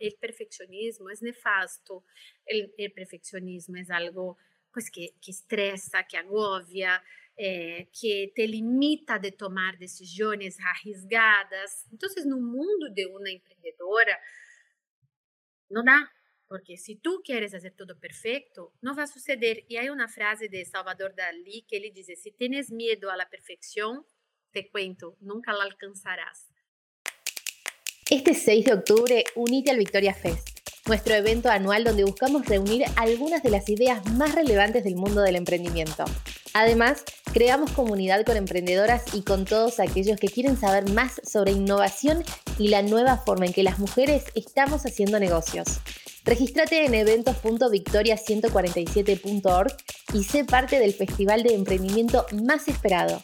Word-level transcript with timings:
el 0.00 0.16
perfeccionismo 0.16 1.10
es 1.10 1.22
nefasto, 1.22 2.04
el, 2.44 2.74
el 2.76 2.92
perfeccionismo 2.92 3.76
es 3.76 3.90
algo 3.90 4.38
pues 4.72 4.90
que, 4.90 5.14
que 5.20 5.30
estresa, 5.30 6.06
que 6.08 6.16
agobia, 6.16 7.02
eh, 7.36 7.88
que 7.98 8.32
te 8.34 8.46
limita 8.46 9.18
de 9.18 9.32
tomar 9.32 9.78
decisiones 9.78 10.58
arriesgadas. 10.60 11.86
Entonces, 11.90 12.26
no 12.26 12.38
mundo 12.38 12.88
de 12.94 13.06
una 13.06 13.30
emprendedora, 13.30 14.18
no 15.70 15.82
da, 15.82 16.12
porque 16.48 16.76
si 16.76 16.96
tú 16.96 17.22
quieres 17.24 17.54
hacer 17.54 17.74
todo 17.74 17.98
perfecto, 17.98 18.74
no 18.82 18.94
va 18.94 19.04
a 19.04 19.06
suceder. 19.06 19.64
Y 19.68 19.76
hay 19.76 19.88
una 19.88 20.08
frase 20.08 20.48
de 20.48 20.64
Salvador 20.64 21.14
Dalí 21.14 21.62
que 21.68 21.78
él 21.78 21.92
dice, 21.94 22.16
si 22.16 22.32
tienes 22.32 22.70
miedo 22.70 23.10
a 23.10 23.16
la 23.16 23.30
perfección, 23.30 24.04
te 24.50 24.68
cuento, 24.68 25.16
nunca 25.20 25.52
la 25.52 25.64
alcanzarás. 25.64 26.49
Este 28.10 28.34
6 28.34 28.64
de 28.64 28.72
octubre, 28.72 29.24
unite 29.36 29.70
al 29.70 29.78
Victoria 29.78 30.12
Fest, 30.12 30.48
nuestro 30.86 31.14
evento 31.14 31.48
anual 31.48 31.84
donde 31.84 32.02
buscamos 32.02 32.44
reunir 32.44 32.84
algunas 32.96 33.44
de 33.44 33.50
las 33.50 33.68
ideas 33.68 34.04
más 34.14 34.34
relevantes 34.34 34.82
del 34.82 34.96
mundo 34.96 35.20
del 35.20 35.36
emprendimiento. 35.36 36.02
Además, 36.52 37.04
creamos 37.32 37.70
comunidad 37.70 38.24
con 38.24 38.36
emprendedoras 38.36 39.14
y 39.14 39.22
con 39.22 39.44
todos 39.44 39.78
aquellos 39.78 40.18
que 40.18 40.26
quieren 40.26 40.58
saber 40.58 40.90
más 40.90 41.20
sobre 41.22 41.52
innovación 41.52 42.24
y 42.58 42.66
la 42.66 42.82
nueva 42.82 43.16
forma 43.16 43.46
en 43.46 43.52
que 43.52 43.62
las 43.62 43.78
mujeres 43.78 44.24
estamos 44.34 44.84
haciendo 44.86 45.20
negocios. 45.20 45.78
Regístrate 46.24 46.86
en 46.86 46.94
eventos.victoria147.org 46.94 49.76
y 50.14 50.24
sé 50.24 50.44
parte 50.44 50.80
del 50.80 50.94
festival 50.94 51.44
de 51.44 51.54
emprendimiento 51.54 52.26
más 52.42 52.66
esperado. 52.66 53.22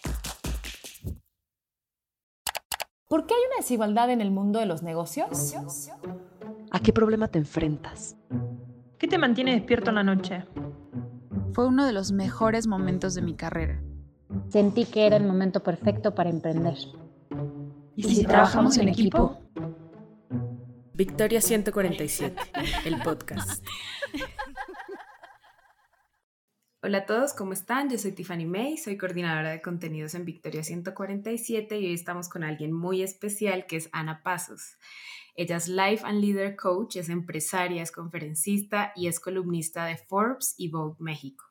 ¿Por 3.09 3.27
qué 3.27 3.35
hay 3.35 3.41
una 3.47 3.57
desigualdad 3.59 4.11
en 4.11 4.21
el 4.21 4.33
mundo 4.33 4.59
de 4.59 4.67
los 4.67 4.83
negocios? 4.83 5.55
¿A 6.73 6.81
qué 6.81 6.93
problema 6.93 7.29
te 7.29 7.39
enfrentas? 7.39 8.17
¿Qué 8.99 9.07
te 9.07 9.17
mantiene 9.17 9.55
despierto 9.55 9.91
en 9.91 9.97
la 9.97 10.03
noche? 10.03 10.45
Fue 11.53 11.67
uno 11.67 11.87
de 11.87 11.93
los 11.93 12.11
mejores 12.11 12.67
momentos 12.67 13.15
de 13.15 13.23
mi 13.23 13.35
carrera. 13.35 13.81
Sentí 14.49 14.87
que 14.87 15.07
era 15.07 15.17
el 15.17 15.25
momento 15.25 15.63
perfecto 15.63 16.17
para 16.17 16.31
emprender. 16.31 16.77
¿Y 17.95 18.03
si, 18.03 18.25
trabajamos 18.25 18.77
en 18.79 18.89
equipo? 18.89 19.39
Victoria 20.93 21.41
147, 21.41 22.35
el 22.87 23.01
podcast. 23.03 23.65
Hola 26.87 26.99
a 26.99 27.05
todos, 27.07 27.35
¿cómo 27.35 27.53
están? 27.53 27.91
Yo 27.91 27.99
soy 27.99 28.13
Tiffany 28.13 28.47
May, 28.47 28.77
soy 28.77 28.97
coordinadora 28.97 29.51
de 29.51 29.61
contenidos 29.61 30.15
en 30.15 30.25
Victoria 30.25 30.63
147 30.63 31.81
y 31.81 31.87
hoy 31.87 31.93
estamos 31.93 32.29
con 32.29 32.45
alguien 32.45 32.73
muy 32.73 33.03
especial 33.03 33.67
que 33.67 33.75
es 33.75 33.89
Ana 33.91 34.23
Pasos. 34.23 34.77
Ella 35.35 35.57
es 35.57 35.67
Life 35.67 36.07
and 36.07 36.21
Leader 36.21 36.55
Coach, 36.55 36.95
es 36.95 37.09
empresaria, 37.09 37.83
es 37.83 37.91
conferencista 37.91 38.93
y 38.95 39.09
es 39.09 39.19
columnista 39.19 39.85
de 39.85 39.97
Forbes 39.97 40.55
y 40.59 40.69
Vogue 40.69 40.95
México. 41.01 41.45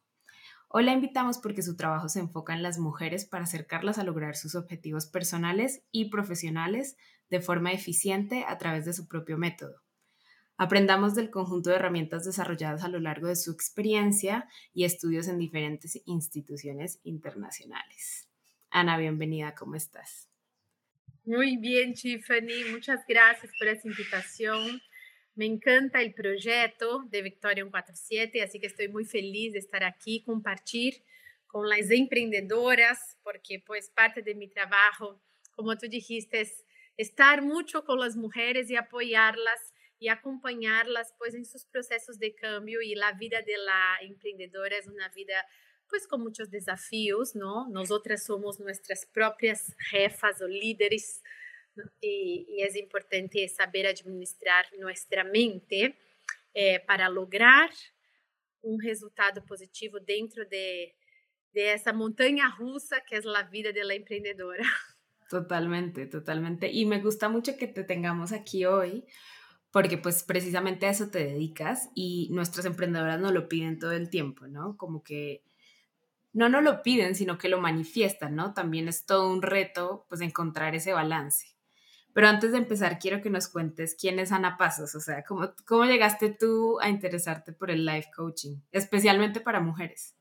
Hoy 0.69 0.85
la 0.85 0.93
invitamos 0.93 1.37
porque 1.39 1.63
su 1.63 1.75
trabajo 1.75 2.07
se 2.07 2.21
enfoca 2.21 2.53
en 2.53 2.63
las 2.63 2.79
mujeres 2.79 3.25
para 3.25 3.43
acercarlas 3.43 3.97
a 3.97 4.05
lograr 4.05 4.37
sus 4.37 4.55
objetivos 4.55 5.05
personales 5.05 5.83
y 5.91 6.11
profesionales 6.11 6.95
de 7.29 7.41
forma 7.41 7.73
eficiente 7.73 8.45
a 8.47 8.57
través 8.57 8.85
de 8.85 8.93
su 8.93 9.09
propio 9.09 9.37
método. 9.37 9.84
Aprendamos 10.57 11.15
del 11.15 11.31
conjunto 11.31 11.69
de 11.69 11.75
herramientas 11.75 12.23
desarrolladas 12.23 12.85
a 12.85 12.87
lo 12.87 12.99
largo 12.99 13.27
de 13.27 13.35
su 13.35 13.51
experiencia 13.51 14.47
y 14.73 14.85
estudios 14.85 15.27
en 15.27 15.37
diferentes 15.37 16.01
instituciones 16.05 17.01
internacionales. 17.03 18.29
Ana, 18.69 18.97
bienvenida, 18.97 19.53
¿cómo 19.53 19.75
estás? 19.75 20.29
Muy 21.25 21.57
bien, 21.57 21.93
Tiffany, 21.93 22.71
muchas 22.71 23.01
gracias 23.05 23.51
por 23.59 23.67
esa 23.67 23.85
invitación. 23.85 24.81
Me 25.33 25.45
encanta 25.45 26.01
el 26.01 26.13
proyecto 26.13 27.03
de 27.09 27.21
Victoria 27.21 27.63
147, 27.63 28.41
así 28.41 28.61
que 28.61 28.67
estoy 28.67 28.87
muy 28.87 29.03
feliz 29.03 29.51
de 29.51 29.59
estar 29.59 29.83
aquí, 29.83 30.23
compartir 30.23 31.03
con 31.47 31.67
las 31.67 31.91
emprendedoras, 31.91 33.17
porque 33.23 33.61
pues 33.65 33.89
parte 33.89 34.21
de 34.21 34.35
mi 34.35 34.47
trabajo, 34.47 35.21
como 35.53 35.77
tú 35.77 35.89
dijiste, 35.89 36.39
es 36.39 36.63
estar 36.95 37.41
mucho 37.41 37.83
con 37.83 37.99
las 37.99 38.15
mujeres 38.15 38.69
y 38.69 38.77
apoyarlas 38.77 39.74
y 39.99 40.09
acompañarlas 40.09 41.13
pues 41.17 41.35
en 41.35 41.45
sus 41.45 41.65
procesos 41.65 42.19
de 42.19 42.35
cambio 42.35 42.81
y 42.81 42.95
la 42.95 43.13
vida 43.13 43.41
de 43.41 43.57
la 43.57 43.97
emprendedora 44.01 44.77
es 44.77 44.87
una 44.87 45.09
vida 45.09 45.45
pues 45.87 46.07
con 46.07 46.21
muchos 46.21 46.49
desafíos, 46.49 47.35
¿no? 47.35 47.67
Nosotras 47.69 48.25
somos 48.25 48.59
nuestras 48.59 49.05
propias 49.05 49.75
jefas 49.91 50.41
o 50.41 50.47
líderes 50.47 51.21
y, 52.01 52.61
es 52.61 52.75
importante 52.75 53.47
saber 53.49 53.87
administrar 53.87 54.65
nuestra 54.79 55.23
mente 55.23 55.97
eh, 56.53 56.79
para 56.87 57.09
lograr 57.09 57.69
un 58.61 58.81
resultado 58.81 59.45
positivo 59.45 59.99
dentro 59.99 60.45
de, 60.45 60.95
de 61.51 61.81
rusa 62.57 63.03
que 63.07 63.17
es 63.17 63.25
la 63.25 63.43
vida 63.43 63.71
de 63.71 63.83
la 63.83 63.93
emprendedora. 63.93 64.65
Totalmente, 65.29 66.05
totalmente. 66.05 66.71
Y 66.71 66.85
me 66.85 67.01
gusta 67.01 67.29
mucho 67.29 67.57
que 67.57 67.67
te 67.67 67.83
tengamos 67.83 68.31
aquí 68.31 68.65
hoy 68.65 69.05
porque 69.75 69.97
pues 69.97 70.23
precisamente 70.23 70.85
a 70.85 70.91
eso 70.91 71.09
te 71.09 71.19
dedicas 71.19 71.89
y 71.93 72.29
nuestras 72.31 72.65
emprendedoras 72.65 73.19
no 73.19 73.33
lo 73.33 73.49
piden 73.49 73.77
todo 73.77 73.91
el 73.91 74.09
tiempo, 74.09 74.47
¿no? 74.47 74.77
Como 74.77 75.03
que 75.03 75.43
no 76.31 76.47
nos 76.47 76.63
lo 76.63 76.81
piden, 76.81 77.13
sino 77.13 77.37
que 77.37 77.49
lo 77.49 77.59
manifiestan, 77.59 78.37
¿no? 78.37 78.53
También 78.53 78.87
es 78.87 79.05
todo 79.05 79.29
un 79.29 79.41
reto 79.41 80.05
pues 80.07 80.21
encontrar 80.21 80.75
ese 80.75 80.93
balance. 80.93 81.57
Pero 82.13 82.29
antes 82.29 82.53
de 82.53 82.59
empezar, 82.59 82.99
quiero 82.99 83.21
que 83.21 83.29
nos 83.29 83.49
cuentes 83.49 83.97
quién 83.99 84.17
es 84.17 84.31
Ana 84.31 84.55
Pasos, 84.55 84.95
o 84.95 85.01
sea, 85.01 85.25
cómo, 85.25 85.53
cómo 85.67 85.83
llegaste 85.83 86.29
tú 86.29 86.79
a 86.79 86.87
interesarte 86.87 87.51
por 87.51 87.69
el 87.69 87.85
life 87.85 88.07
coaching, 88.15 88.55
especialmente 88.71 89.41
para 89.41 89.59
mujeres. 89.59 90.15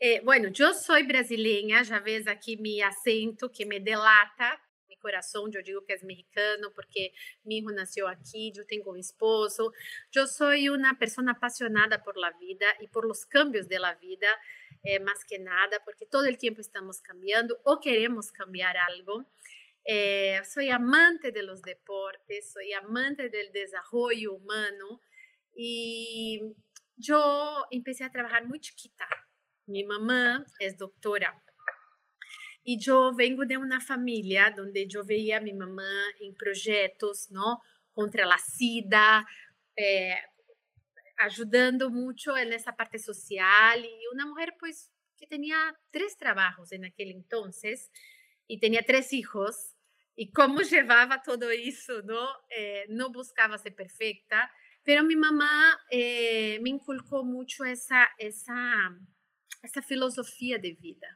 Eh, 0.00 0.20
bueno, 0.24 0.48
yo 0.48 0.74
soy 0.74 1.04
brasileña, 1.04 1.84
ya 1.84 2.00
ves 2.00 2.26
aquí 2.26 2.56
mi 2.56 2.82
acento 2.82 3.52
que 3.52 3.66
me 3.66 3.78
delata, 3.78 4.60
coração, 5.00 5.48
eu 5.52 5.62
digo 5.62 5.82
que 5.82 5.92
é 5.92 5.98
mexicano 6.04 6.70
porque 6.72 7.12
mi 7.44 7.58
hijo 7.58 7.70
nació 7.72 8.06
aquí, 8.06 8.52
yo 8.52 8.64
tengo 8.66 8.90
un 8.90 8.98
esposo. 8.98 9.72
Yo 10.12 10.26
soy 10.26 10.68
una 10.68 10.98
persona 10.98 11.32
apasionada 11.32 12.02
por 12.02 12.16
la 12.16 12.30
vida 12.32 12.66
y 12.80 12.86
por 12.88 13.06
los 13.06 13.26
cambios 13.26 13.68
de 13.68 13.78
la 13.78 13.94
vida, 13.94 14.28
eh, 14.82 15.00
más 15.00 15.24
que 15.24 15.38
nada, 15.38 15.82
porque 15.84 16.06
todo 16.06 16.24
el 16.26 16.38
tiempo 16.38 16.60
estamos 16.60 17.00
cambiando 17.00 17.58
o 17.64 17.80
queremos 17.80 18.30
cambiar 18.30 18.76
algo. 18.76 19.26
Eh, 19.84 20.40
soy 20.44 20.70
amante 20.70 21.32
de 21.32 21.42
los 21.42 21.62
deportes, 21.62 22.52
soy 22.52 22.72
amante 22.72 23.28
del 23.28 23.50
desarrollo 23.50 24.34
humano 24.34 25.00
y 25.54 26.54
yo 26.96 27.66
empecé 27.70 28.04
a 28.04 28.12
trabajar 28.12 28.46
muy 28.46 28.60
chiquita. 28.60 29.08
Mi 29.66 29.84
mamá 29.84 30.44
es 30.58 30.76
doctora 30.76 31.42
e 32.64 32.76
eu 32.86 33.14
vengo 33.14 33.44
de 33.46 33.56
uma 33.56 33.80
família 33.80 34.54
onde 34.58 34.86
eu 34.94 35.04
veia 35.04 35.40
minha 35.40 35.56
mamã 35.56 35.82
em 36.20 36.32
projetos, 36.34 37.28
não, 37.30 37.58
contra 37.92 38.32
a 38.32 38.38
SIDA, 38.38 39.24
eh, 39.78 40.22
muito 41.90 42.32
nessa 42.46 42.72
parte 42.72 42.98
social. 42.98 43.78
E 43.78 44.14
uma 44.14 44.26
mulher 44.26 44.54
pois 44.58 44.90
que 45.16 45.26
tinha 45.26 45.74
três 45.92 46.14
trabalhos 46.14 46.70
naquele 46.78 47.12
entonces 47.12 47.90
e 48.48 48.58
tinha 48.58 48.82
três 48.82 49.10
e 50.16 50.26
como 50.26 50.60
levava 50.60 51.18
todo 51.24 51.50
isso, 51.52 52.02
não, 52.02 52.28
eh, 52.50 52.86
buscava 53.10 53.58
ser 53.58 53.72
perfeita, 53.72 54.50
pero 54.84 55.04
minha 55.04 55.18
mamã 55.20 55.78
eh, 55.90 56.58
me 56.60 56.70
inculcou 56.70 57.24
muito 57.24 57.64
essa 57.64 58.10
essa 58.18 58.90
essa 59.62 59.82
filosofia 59.82 60.58
de 60.58 60.72
vida, 60.72 61.06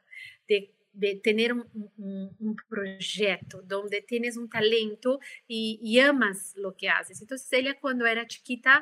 de 0.49 0.71
de 0.95 1.17
ter 1.17 1.53
um, 1.53 1.65
um, 1.99 2.31
um, 2.41 2.55
projeto 2.69 3.65
onde 3.73 4.01
tienes 4.03 4.37
um 4.37 4.47
talento 4.47 5.19
e, 5.49 5.99
amas 6.01 6.55
lo 6.57 6.73
que 6.73 6.87
haces. 6.87 7.21
Então, 7.21 7.37
ela, 7.53 7.75
quando 7.75 8.07
era 8.07 8.25
chiquita, 8.29 8.81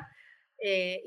eh, 0.61 1.01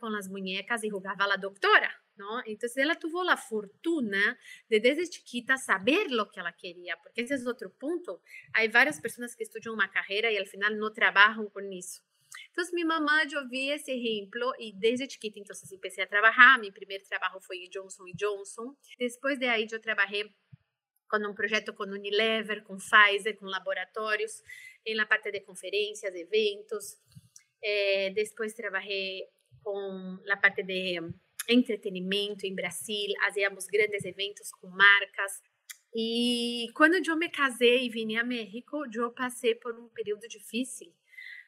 com 0.00 0.06
as 0.08 0.28
muñecas 0.28 0.82
e 0.82 0.88
jugava 0.88 1.32
a 1.32 1.36
doutora, 1.36 1.90
não? 2.16 2.42
Então, 2.46 2.68
ela 2.76 2.96
teve 2.96 3.30
a 3.30 3.36
fortuna 3.36 4.36
de, 4.68 4.80
desde 4.80 5.16
chiquita, 5.16 5.56
saber 5.56 6.08
lo 6.08 6.28
que 6.28 6.40
ela 6.40 6.52
queria, 6.52 6.96
porque 6.96 7.20
esse 7.20 7.34
é 7.34 7.48
outro 7.48 7.70
ponto. 7.70 8.20
Há 8.54 8.66
várias 8.68 9.00
pessoas 9.00 9.34
que 9.34 9.44
estudam 9.44 9.74
uma 9.74 9.88
carreira 9.88 10.30
e, 10.30 10.38
al 10.38 10.46
final, 10.46 10.70
não 10.72 10.92
trabalham 10.92 11.48
com 11.48 11.60
isso. 11.72 12.02
Então, 12.50 12.64
minha 12.72 12.86
mamãe, 12.86 13.26
eu 13.32 13.48
vi 13.48 13.70
esse 13.70 13.90
exemplo 13.90 14.52
e 14.58 14.72
desde 14.72 15.10
chiquita, 15.10 15.38
então, 15.38 15.52
assim, 15.52 15.76
comecei 15.76 16.04
a 16.04 16.06
trabalhar. 16.06 16.58
Meu 16.58 16.72
primeiro 16.72 17.04
trabalho 17.04 17.40
foi 17.40 17.68
Johnson 17.68 18.04
Johnson. 18.14 18.76
Depois 18.98 19.38
de 19.38 19.46
aí, 19.46 19.66
eu 19.70 19.80
trabalhei 19.80 20.30
com 21.08 21.18
um 21.18 21.34
projeto 21.34 21.74
com 21.74 21.84
Unilever, 21.84 22.62
com 22.62 22.76
Pfizer, 22.76 23.36
com 23.38 23.46
laboratórios, 23.46 24.42
em 24.86 24.94
la 24.94 25.06
parte 25.06 25.30
de 25.30 25.40
conferências, 25.40 26.14
eventos. 26.14 26.96
Eh, 27.62 28.10
depois 28.14 28.54
trabalhei 28.54 29.26
com 29.62 30.18
a 30.28 30.36
parte 30.36 30.62
de 30.62 30.98
entretenimento 31.48 32.46
em 32.46 32.54
Brasil, 32.54 33.12
fazíamos 33.20 33.66
grandes 33.66 34.04
eventos 34.04 34.50
com 34.52 34.68
marcas. 34.68 35.42
E 35.94 36.66
quando 36.74 36.94
eu 37.06 37.16
me 37.16 37.28
casei 37.28 37.86
e 37.86 37.90
vim 37.90 38.16
a 38.16 38.24
México, 38.24 38.84
eu 38.92 39.10
passei 39.12 39.54
por 39.54 39.78
um 39.78 39.88
período 39.88 40.26
difícil 40.26 40.92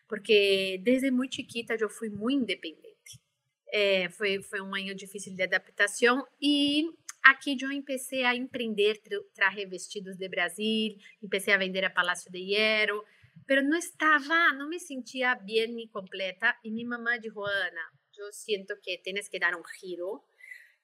porque 0.09 0.81
desde 0.83 1.11
muito 1.11 1.37
chiquita 1.37 1.77
eu 1.79 1.89
fui 1.89 2.09
muito 2.09 2.43
independente. 2.43 3.21
É, 3.69 4.09
foi, 4.11 4.43
foi 4.43 4.61
um 4.61 4.75
ano 4.75 4.95
difícil 4.95 5.35
de 5.35 5.43
adaptação 5.43 6.27
e 6.41 6.89
aqui 7.23 7.57
eu 7.61 7.69
comecei 7.83 8.25
a 8.25 8.35
empreender, 8.35 9.01
trazer 9.35 9.67
vestidos 9.67 10.17
de 10.17 10.29
Brasil, 10.29 10.97
comecei 11.21 11.53
a 11.53 11.59
vender 11.59 11.85
a 11.85 11.91
Palácio 11.91 12.31
de 12.31 12.39
Hierro, 12.39 13.05
pero 13.47 13.63
não 13.63 13.77
estava, 13.77 14.53
não 14.53 14.69
me 14.69 14.79
sentia 14.79 15.35
bem 15.35 15.67
ni 15.69 15.89
completa 15.89 16.57
e 16.63 16.71
minha 16.71 16.89
mamãe 16.89 17.19
dijo, 17.19 17.43
Ana, 17.43 17.91
eu 18.17 18.33
sinto 18.33 18.77
que 18.81 18.99
tienes 18.99 19.29
que 19.29 19.39
dar 19.39 19.57
um 19.57 19.63
giro 19.81 20.23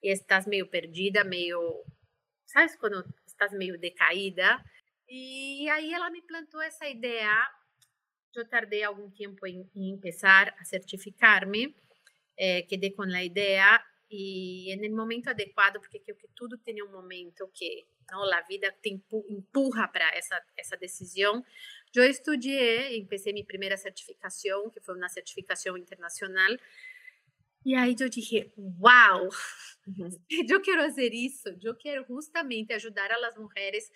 e 0.03 0.11
estás 0.11 0.45
meio 0.45 0.67
perdida, 0.67 1.23
meio, 1.23 1.83
sabes 2.45 2.75
quando 2.75 3.05
estás 3.25 3.53
meio 3.53 3.79
decaída? 3.79 4.63
E 5.07 5.69
aí 5.69 5.93
ela 5.93 6.09
me 6.09 6.21
plantou 6.21 6.61
essa 6.61 6.87
ideia. 6.87 7.29
Eu 8.35 8.47
tardei 8.47 8.83
algum 8.83 9.09
tempo 9.09 9.45
em, 9.45 9.69
em 9.75 9.97
começar 9.97 10.55
a 10.59 10.63
certificar-me, 10.63 11.75
eh, 12.37 12.61
quedei 12.63 12.91
com 12.91 13.03
a 13.03 13.23
ideia 13.23 13.83
e 14.09 14.75
no 14.89 14.95
momento 14.95 15.29
adequado, 15.29 15.79
porque 15.79 15.99
creo 15.99 16.17
que 16.17 16.27
tudo 16.35 16.57
tem 16.57 16.83
um 16.83 16.91
momento 16.91 17.49
que 17.53 17.85
não, 18.09 18.23
a 18.33 18.41
vida 18.41 18.73
te 18.81 18.89
empurra 19.29 19.87
para 19.87 20.09
essa 20.15 20.41
essa 20.57 20.75
decisão. 20.77 21.43
Eu 21.95 22.03
estudei, 22.03 22.97
empecé 22.97 23.31
minha 23.31 23.45
primeira 23.45 23.77
certificação, 23.77 24.69
que 24.69 24.81
foi 24.81 24.95
uma 24.95 25.09
certificação 25.09 25.77
internacional, 25.77 26.57
e 27.63 27.75
aí 27.75 27.95
eu 27.99 28.09
disse, 28.09 28.51
uau, 28.79 29.29
eu 30.49 30.61
quero 30.61 30.81
fazer 30.81 31.13
isso, 31.13 31.47
eu 31.61 31.75
quero 31.75 32.03
justamente 32.07 32.73
ajudar 32.73 33.11
as 33.11 33.37
mulheres 33.37 33.91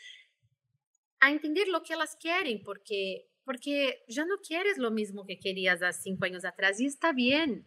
a 1.20 1.32
entender 1.32 1.68
o 1.70 1.82
que 1.82 1.92
elas 1.92 2.14
querem, 2.14 2.62
porque 2.62 3.26
porque 3.46 4.02
já 4.10 4.26
não 4.26 4.42
queres 4.42 4.78
o 4.78 4.92
mesmo 4.92 5.24
que 5.24 5.36
querias 5.36 5.82
há 5.82 5.92
cinco 5.92 6.26
anos 6.26 6.44
atrás 6.44 6.80
e 6.80 6.86
está 6.86 7.14
bem. 7.14 7.64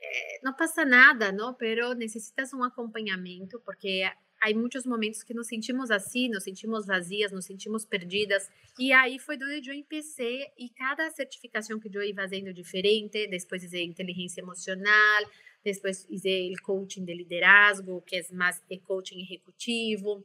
Eh, 0.00 0.40
não 0.42 0.54
passa 0.54 0.84
nada, 0.84 1.32
não? 1.32 1.52
Pero 1.54 1.94
necessitas 1.94 2.52
um 2.54 2.62
acompanhamento, 2.62 3.60
porque 3.64 4.04
há 4.40 4.54
muitos 4.54 4.86
momentos 4.86 5.22
que 5.22 5.34
nos 5.34 5.48
sentimos 5.48 5.90
assim, 5.90 6.28
nos 6.28 6.44
sentimos 6.44 6.86
vazias, 6.86 7.32
nos 7.32 7.44
sentimos 7.44 7.84
perdidas. 7.84 8.48
E 8.78 8.92
aí 8.92 9.18
foi 9.18 9.36
onde 9.36 9.70
eu 9.70 9.74
empecé 9.74 10.52
e 10.56 10.68
cada 10.70 11.10
certificação 11.10 11.80
que 11.80 11.88
eu 11.92 12.02
ia 12.02 12.14
fazendo 12.14 12.52
diferente, 12.52 13.26
depois 13.26 13.62
fiz 13.62 13.74
inteligência 13.74 14.40
emocional, 14.40 15.24
depois 15.64 16.04
fiz 16.04 16.22
o 16.24 16.62
coaching 16.62 17.04
de 17.04 17.14
liderazgo, 17.14 18.02
que 18.02 18.16
é 18.16 18.22
mais 18.32 18.62
coaching 18.84 19.20
executivo. 19.22 20.24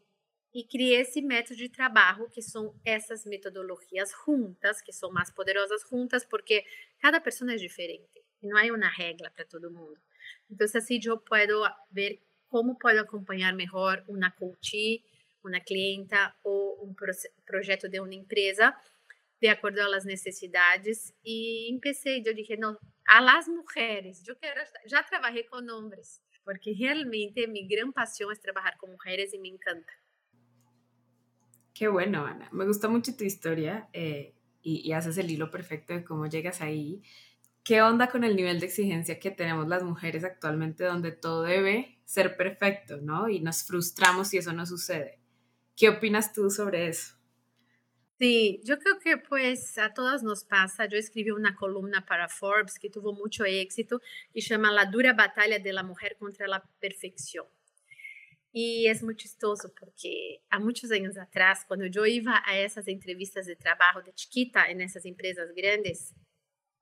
E 0.53 0.65
criei 0.65 1.01
esse 1.01 1.21
método 1.21 1.55
de 1.55 1.69
trabalho, 1.69 2.29
que 2.29 2.41
são 2.41 2.75
essas 2.83 3.25
metodologias 3.25 4.11
juntas, 4.25 4.81
que 4.81 4.91
são 4.91 5.11
mais 5.11 5.31
poderosas 5.31 5.81
juntas, 5.89 6.25
porque 6.25 6.65
cada 6.99 7.21
pessoa 7.21 7.53
é 7.53 7.55
diferente. 7.55 8.21
E 8.41 8.47
não 8.47 8.57
há 8.57 8.63
uma 8.63 8.89
regra 8.89 9.31
para 9.31 9.45
todo 9.45 9.71
mundo. 9.71 9.97
Então, 10.49 10.65
assim, 10.65 10.99
eu 11.05 11.17
posso 11.17 11.73
ver 11.91 12.21
como 12.49 12.77
posso 12.77 12.99
acompanhar 12.99 13.53
melhor 13.53 14.03
uma 14.09 14.29
coach, 14.31 15.01
uma 15.43 15.59
clienta 15.61 16.35
ou 16.43 16.85
um 16.85 16.93
projeto 17.45 17.87
de 17.87 17.99
uma 17.99 18.13
empresa 18.13 18.75
de 19.41 19.47
acordo 19.47 19.77
com 19.77 19.95
as 19.95 20.05
necessidades 20.05 21.11
e 21.25 21.73
empecé, 21.73 22.21
eu 22.23 22.33
dije, 22.33 22.55
não, 22.57 22.77
a 23.07 23.19
las 23.19 23.47
mulheres, 23.47 24.25
eu 24.27 24.35
quero 24.35 24.61
já 24.85 25.01
trabalhei 25.01 25.43
com 25.45 25.57
homens, 25.57 26.21
porque 26.45 26.71
realmente 26.71 27.47
minha 27.47 27.67
grande 27.67 27.91
paixão 27.91 28.31
é 28.31 28.35
trabalhar 28.35 28.77
com 28.77 28.87
mulheres 28.87 29.33
e 29.33 29.39
me 29.39 29.49
encanta. 29.49 29.91
Qué 31.73 31.87
bueno, 31.87 32.25
Ana. 32.25 32.49
Me 32.51 32.65
gusta 32.65 32.87
mucho 32.87 33.15
tu 33.15 33.23
historia 33.23 33.89
eh, 33.93 34.35
y, 34.61 34.91
haces 34.91 35.17
el 35.17 35.31
hilo 35.31 35.49
perfecto 35.49 35.93
de 35.93 36.03
cómo 36.03 36.27
llegas 36.27 36.61
ahí. 36.61 37.01
¿Qué 37.63 37.81
onda 37.81 38.09
con 38.09 38.23
el 38.23 38.35
nivel 38.35 38.59
de 38.59 38.65
exigencia 38.65 39.19
que 39.19 39.31
tenemos 39.31 39.67
las 39.67 39.83
mujeres 39.83 40.23
actualmente 40.23 40.83
donde 40.83 41.11
todo 41.11 41.43
debe 41.43 41.99
ser 42.05 42.35
perfecto, 42.35 42.97
¿no? 42.97 43.29
Y 43.29 43.39
nos 43.39 43.63
frustramos 43.63 44.29
si 44.29 44.37
eso 44.37 44.51
no 44.51 44.65
sucede. 44.65 45.19
¿Qué 45.75 45.89
opinas 45.89 46.33
tú 46.33 46.49
sobre 46.49 46.87
eso? 46.87 47.15
Sí, 48.21 48.61
yo 48.63 48.77
creo 48.77 48.99
que 48.99 49.17
pues 49.17 49.77
a 49.79 49.93
todas 49.93 50.21
nos 50.21 50.43
pasa. 50.43 50.85
Yo 50.85 50.97
escribí 50.97 51.31
una 51.31 51.55
columna 51.55 52.05
para 52.05 52.29
Forbes 52.29 52.77
que 52.77 52.89
tuvo 52.89 53.13
mucho 53.13 53.45
éxito 53.45 53.99
y 54.33 54.41
se 54.41 54.49
llama 54.49 54.71
La 54.71 54.85
dura 54.85 55.13
batalla 55.13 55.57
de 55.57 55.73
la 55.73 55.81
mujer 55.81 56.17
contra 56.19 56.47
la 56.47 56.63
perfección. 56.79 57.47
E 58.53 58.85
é 58.87 58.93
muito 59.01 59.21
chistoso 59.21 59.69
porque 59.79 60.41
há 60.49 60.59
muitos 60.59 60.91
anos 60.91 61.15
atrás, 61.15 61.63
quando 61.63 61.83
eu 61.83 62.05
ia 62.05 62.43
a 62.45 62.53
essas 62.53 62.87
entrevistas 62.87 63.45
de 63.45 63.55
trabalho 63.55 64.03
de 64.03 64.11
chiquita 64.15 64.73
nessas 64.73 65.05
empresas 65.05 65.49
grandes, 65.53 66.13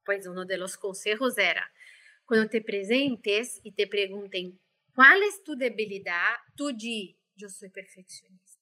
pois 0.03 0.25
um 0.25 0.33
dos 0.33 0.75
conselhos 0.75 1.37
era: 1.37 1.69
quando 2.25 2.49
te 2.49 2.59
presentes 2.61 3.61
e 3.63 3.71
te 3.71 3.85
perguntem 3.85 4.59
qual 4.93 5.21
é 5.21 5.29
tu 5.45 5.55
debilidade, 5.55 6.41
tu 6.57 6.71
di, 6.73 7.15
eu 7.39 7.49
sou 7.49 7.69
perfeccionista. 7.69 8.59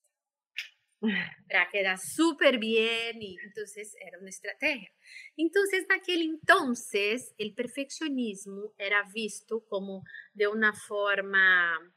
Para 1.48 1.66
quedar 1.68 1.98
super 1.98 2.60
bem, 2.60 3.36
então 3.46 3.64
era 4.02 4.20
uma 4.20 4.30
estratégia. 4.30 4.92
Então, 5.38 5.64
naquele 5.90 6.26
então, 6.26 6.72
o 6.72 7.54
perfeccionismo 7.56 8.74
era 8.78 9.04
visto 9.04 9.62
como 9.70 10.02
de 10.34 10.48
uma 10.48 10.74
forma 10.74 11.94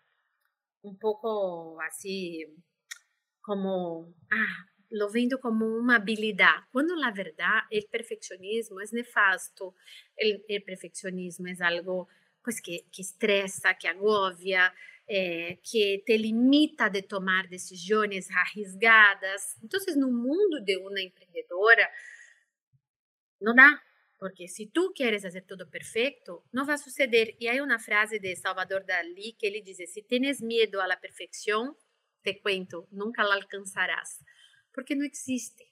un 0.82 0.98
poco 0.98 1.80
así 1.80 2.46
como, 3.40 4.14
ah, 4.30 4.66
lo 4.90 5.10
vendo 5.10 5.38
como 5.38 5.66
una 5.66 5.96
habilidad, 5.96 6.66
cuando 6.72 6.94
la 6.96 7.12
verdad 7.12 7.60
el 7.70 7.86
perfeccionismo 7.90 8.80
es 8.80 8.92
nefasto, 8.92 9.74
el 10.16 10.44
perfeccionismo 10.64 11.48
es 11.48 11.60
algo 11.60 12.08
pues 12.42 12.60
que, 12.60 12.86
que 12.90 13.02
estresa, 13.02 13.76
que 13.78 13.88
agobia, 13.88 14.74
eh, 15.06 15.60
que 15.70 16.02
te 16.06 16.16
limita 16.18 16.88
de 16.88 17.02
tomar 17.02 17.48
decisiones 17.48 18.28
arriesgadas. 18.30 19.58
Entonces, 19.62 19.96
no 19.96 20.08
mundo 20.08 20.60
de 20.64 20.76
una 20.76 21.02
emprendedora, 21.02 21.90
não 23.40 23.54
dá, 23.54 23.80
porque 24.20 24.46
se 24.46 24.66
tu 24.66 24.92
queres 24.92 25.22
fazer 25.22 25.46
tudo 25.46 25.66
perfeito, 25.66 26.44
não 26.52 26.66
vai 26.66 26.76
suceder. 26.76 27.34
E 27.40 27.48
aí 27.48 27.58
uma 27.62 27.78
frase 27.78 28.18
de 28.18 28.36
Salvador 28.36 28.84
Dalí 28.84 29.32
que 29.32 29.46
ele 29.46 29.62
diz: 29.62 29.78
"Se 29.90 30.02
tens 30.02 30.42
medo 30.42 30.78
à 30.78 30.96
perfeição, 30.96 31.74
te 32.22 32.34
cuento, 32.34 32.86
nunca 32.92 33.24
la 33.24 33.36
alcançarás", 33.36 34.22
porque 34.74 34.94
não 34.94 35.06
existe. 35.06 35.64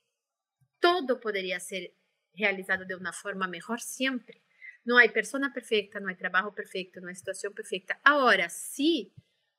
Todo 0.81 1.21
poderia 1.21 1.61
ser 1.61 1.95
realizado 2.35 2.87
de 2.87 2.95
uma 2.95 3.13
forma 3.13 3.47
melhor 3.47 3.81
sempre. 3.81 4.43
Não 4.87 4.97
há 4.97 5.07
pessoa 5.09 5.51
perfeita, 5.53 6.01
não 6.01 6.09
há 6.09 6.15
trabalho 6.15 6.53
perfeito, 6.53 7.01
não 7.01 7.11
há 7.11 7.15
situação 7.15 7.53
perfeita. 7.53 7.99
Agora, 8.03 8.49
sim, 8.49 9.13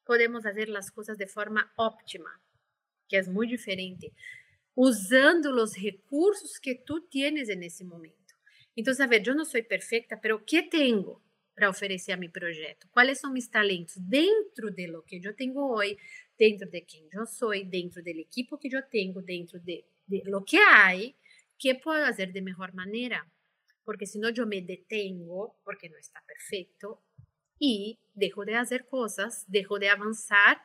podemos 0.04 0.42
fazer 0.44 0.76
as 0.76 0.90
coisas 0.90 1.18
de 1.18 1.28
forma 1.28 1.72
óptima, 1.78 2.32
que 3.08 3.18
é 3.18 3.24
muito 3.24 3.52
diferente, 3.52 4.12
usando 4.76 5.48
os 5.64 5.76
recursos 5.76 6.58
que 6.58 6.74
tu 6.76 7.02
tienes 7.02 7.50
nesse 7.50 7.84
momento. 7.84 8.19
Então, 8.76 8.94
saber, 8.94 9.26
eu 9.28 9.36
não 9.36 9.46
sou 9.46 9.64
perfeita, 9.64 10.20
mas 10.22 10.34
o 10.34 10.40
que 10.40 10.64
tenho 10.64 11.22
para 11.54 11.70
oferecer 11.70 12.14
a 12.14 12.18
meu 12.18 12.30
projeto? 12.32 12.88
Quais 12.90 13.20
são 13.20 13.34
meus 13.34 13.48
talentos 13.48 13.98
dentro 13.98 14.72
de 14.72 14.88
lo 14.88 15.04
que 15.04 15.20
eu 15.22 15.34
tenho 15.36 15.58
hoje, 15.58 15.98
dentro 16.38 16.70
de 16.70 16.82
quem 16.82 17.08
eu 17.12 17.26
sou, 17.26 17.52
dentro 17.66 18.02
do 18.02 18.10
equipo 18.10 18.58
que 18.58 18.74
eu 18.74 18.82
tenho, 18.84 19.22
dentro 19.22 19.60
de, 19.60 19.84
de 20.08 20.24
lo 20.26 20.44
que 20.44 20.58
há, 20.58 20.92
que 21.58 21.76
posso 21.76 22.06
fazer 22.06 22.32
de 22.32 22.40
melhor 22.42 22.74
maneira? 22.74 23.26
Porque 23.84 24.06
senão 24.06 24.32
eu 24.36 24.48
me 24.48 24.62
detengo, 24.62 25.56
porque 25.66 25.90
não 25.90 26.00
está 26.00 26.22
perfeito, 26.22 26.98
e 27.60 27.98
deixo 28.16 28.46
de 28.46 28.54
fazer 28.54 28.86
coisas, 28.86 29.46
deixo 29.48 29.78
de 29.78 29.88
avançar 29.90 30.64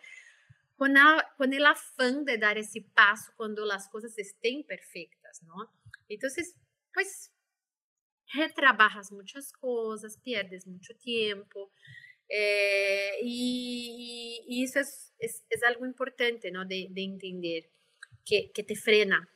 com, 0.77 0.85
a, 0.97 1.71
afã 1.71 2.23
de 2.23 2.37
dar 2.37 2.57
esse 2.57 2.81
passo 2.81 3.33
quando 3.37 3.69
as 3.71 3.89
coisas 3.89 4.17
estén 4.17 4.63
perfeitas, 4.63 5.41
não? 5.43 5.69
Então, 6.09 6.31
pues 6.93 7.33
retrabajas 8.35 9.13
muchas 9.13 9.53
cosas, 9.53 10.19
pierdes 10.19 10.67
mucho 10.67 10.95
tiempo. 10.97 11.73
Eh, 12.29 13.19
y, 13.23 14.43
y, 14.49 14.65
eso 14.65 14.81
es, 14.81 15.15
es, 15.19 15.45
es, 15.51 15.63
algo 15.63 15.85
importante 15.85 16.51
¿no? 16.51 16.65
de, 16.65 16.89
de 16.91 17.03
entender, 17.03 17.71
que, 18.25 18.51
que, 18.53 18.63
te 18.63 18.77
frena 18.77 19.29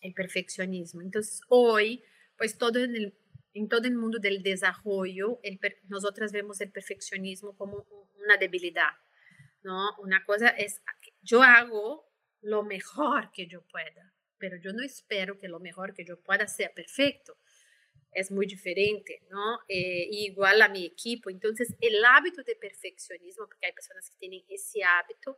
el 0.00 0.14
perfeccionismo. 0.14 1.02
Entonces, 1.02 1.40
hoy, 1.48 2.02
pues 2.36 2.56
todo 2.56 2.78
en, 2.78 2.94
el, 2.94 3.14
en 3.54 3.68
todo 3.68 3.82
el 3.88 3.96
mundo 3.96 4.18
del 4.18 4.42
desarrollo, 4.42 5.40
el, 5.42 5.58
nosotras 5.88 6.32
vemos 6.32 6.60
el 6.60 6.70
perfeccionismo 6.70 7.56
como 7.56 7.86
una 8.22 8.36
debilidad. 8.36 8.92
¿no? 9.62 9.96
Una 9.98 10.24
cosa 10.24 10.48
es, 10.48 10.80
yo 11.22 11.42
hago 11.42 12.08
lo 12.40 12.62
mejor 12.62 13.32
que 13.32 13.46
yo 13.46 13.62
pueda, 13.66 14.14
pero 14.38 14.56
yo 14.56 14.72
no 14.72 14.82
espero 14.82 15.38
que 15.38 15.48
lo 15.48 15.58
mejor 15.58 15.92
que 15.92 16.04
yo 16.04 16.20
pueda 16.20 16.46
sea 16.46 16.72
perfecto 16.72 17.36
é 18.14 18.22
muito 18.32 18.50
diferente, 18.50 19.20
não? 19.28 19.58
É, 19.68 20.08
igual 20.26 20.60
a 20.62 20.68
minha 20.68 20.86
equipe. 20.86 21.32
Então, 21.32 21.50
o 21.50 22.06
hábito 22.06 22.42
de 22.42 22.54
perfeccionismo, 22.54 23.46
porque 23.46 23.66
há 23.66 23.72
pessoas 23.72 24.08
que 24.08 24.18
têm 24.18 24.44
esse 24.48 24.82
hábito, 24.82 25.36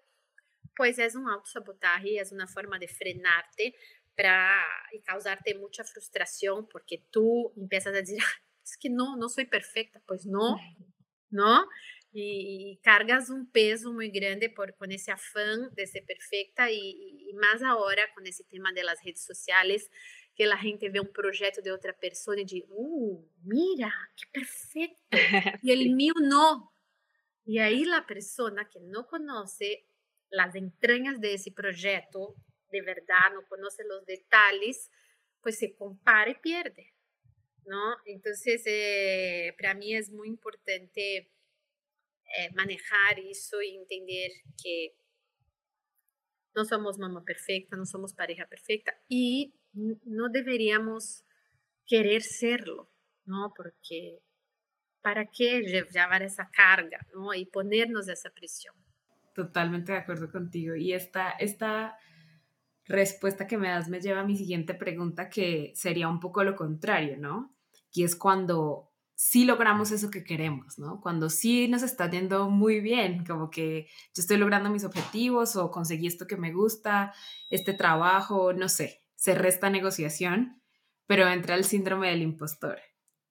pois 0.77 0.99
é 0.99 1.09
um 1.17 1.29
autossabotagem, 1.29 2.19
é 2.19 2.23
uma 2.33 2.47
forma 2.47 2.79
de 2.79 2.89
frenar-te 2.89 3.75
para 4.17 4.63
y 4.93 5.01
causarte 5.01 5.55
mucha 5.55 5.85
frustración 5.85 6.69
porque 6.69 7.05
tú 7.11 7.53
empiezas 7.57 7.95
a 7.95 7.99
decir, 7.99 8.19
es 8.65 8.77
que 8.77 8.91
no, 8.91 9.17
no 9.17 9.29
soy 9.29 9.47
perfecta, 9.47 10.01
pues 10.07 10.27
no, 10.27 10.57
¿no? 11.31 11.67
Y, 12.15 12.79
cargas 12.83 13.31
un 13.31 13.51
peso 13.51 13.91
muy 13.91 14.11
grande 14.11 14.51
por, 14.51 14.77
con 14.77 14.93
ese 14.93 15.13
afán 15.13 15.75
de 15.75 15.87
ser 15.87 16.05
perfecta 16.05 16.71
y, 16.71 16.77
y, 16.79 17.33
más 17.35 17.63
ahora 17.63 18.03
con 18.15 18.27
ese 18.27 18.45
tema 18.45 18.71
de 18.73 18.85
las 18.85 19.03
redes 19.03 19.25
sociales, 19.25 19.91
que 20.35 20.47
la 20.47 20.57
gente 20.57 20.89
ve 20.89 21.01
un 21.01 21.13
proyecto 21.13 21.61
de 21.61 21.73
otra 21.73 21.93
persona 21.93 22.41
y 22.41 22.45
dice, 22.45 22.67
uh, 22.71 23.29
mira, 23.45 23.93
qué 24.17 24.25
perfecto, 24.33 25.17
y 25.63 25.71
el 25.73 25.95
mío 25.95 26.15
no. 26.21 26.73
Y 27.45 27.59
ahí 27.59 27.85
la 27.85 28.07
persona 28.07 28.69
que 28.71 28.81
no 28.81 29.07
conoce 29.07 29.87
las 30.31 30.55
entrañas 30.55 31.21
de 31.21 31.35
ese 31.35 31.53
proyecto 31.53 32.35
de 32.73 32.83
verdad, 32.83 33.33
no 33.35 33.47
conoce 33.47 33.85
los 33.85 34.05
detalles, 34.07 34.91
pues 35.43 35.59
se 35.59 35.75
compara 35.75 36.31
y 36.31 36.35
pierde, 36.37 36.95
¿no? 37.67 37.97
Entonces, 38.07 38.63
eh, 38.65 39.55
para 39.59 39.75
mí 39.75 39.95
es 39.95 40.11
muy 40.11 40.29
importante 40.29 41.17
eh, 42.39 42.51
manejar 42.55 43.21
eso 43.21 43.61
y 43.61 43.77
entender 43.77 44.31
que 44.63 44.97
no 46.55 46.65
somos 46.65 46.99
mamá 46.99 47.23
perfecta, 47.25 47.77
no 47.77 47.85
somos 47.85 48.15
pareja 48.15 48.47
perfecta 48.47 48.99
y 49.09 49.55
no 49.73 50.29
deberíamos 50.29 51.25
querer 51.87 52.23
serlo, 52.23 52.91
¿no? 53.25 53.53
Porque 53.57 54.21
¿para 55.03 55.27
qué 55.27 55.63
llevar 55.63 56.23
esa 56.23 56.51
carga, 56.51 57.07
¿no? 57.15 57.35
Y 57.35 57.47
ponernos 57.47 58.09
esa 58.09 58.31
presión. 58.31 58.75
Totalmente 59.35 59.93
de 59.93 59.99
acuerdo 59.99 60.31
contigo. 60.31 60.75
Y 60.75 60.93
esta, 60.93 61.31
esta 61.31 61.97
respuesta 62.87 63.47
que 63.47 63.59
me 63.59 63.69
das 63.69 63.89
me 63.89 64.01
lleva 64.01 64.21
a 64.21 64.25
mi 64.25 64.37
siguiente 64.37 64.75
pregunta, 64.75 65.29
que 65.29 65.73
sería 65.75 66.09
un 66.09 66.21
poco 66.21 66.45
lo 66.45 66.57
contrario, 66.57 67.17
¿no? 67.19 67.55
Y 67.93 68.05
es 68.05 68.17
cuando 68.17 68.91
sí 69.15 69.45
logramos 69.45 69.91
eso 69.93 70.11
que 70.11 70.25
queremos, 70.25 70.79
¿no? 70.79 71.01
Cuando 71.01 71.31
sí 71.31 71.69
nos 71.69 71.83
está 71.83 72.11
yendo 72.11 72.49
muy 72.51 72.81
bien, 72.81 73.25
como 73.25 73.51
que 73.51 73.87
yo 74.15 74.21
estoy 74.21 74.37
logrando 74.37 74.71
mis 74.71 74.85
objetivos 74.85 75.57
o 75.57 75.71
conseguí 75.71 76.07
esto 76.07 76.27
que 76.27 76.37
me 76.37 76.53
gusta, 76.53 77.13
este 77.51 77.73
trabajo, 77.73 78.53
no 78.53 78.69
sé, 78.69 79.02
se 79.23 79.37
resta 79.37 79.71
negociación, 79.71 80.61
pero 81.07 81.29
entra 81.29 81.55
el 81.55 81.63
síndrome 81.63 82.11
del 82.11 82.23
impostor, 82.23 82.81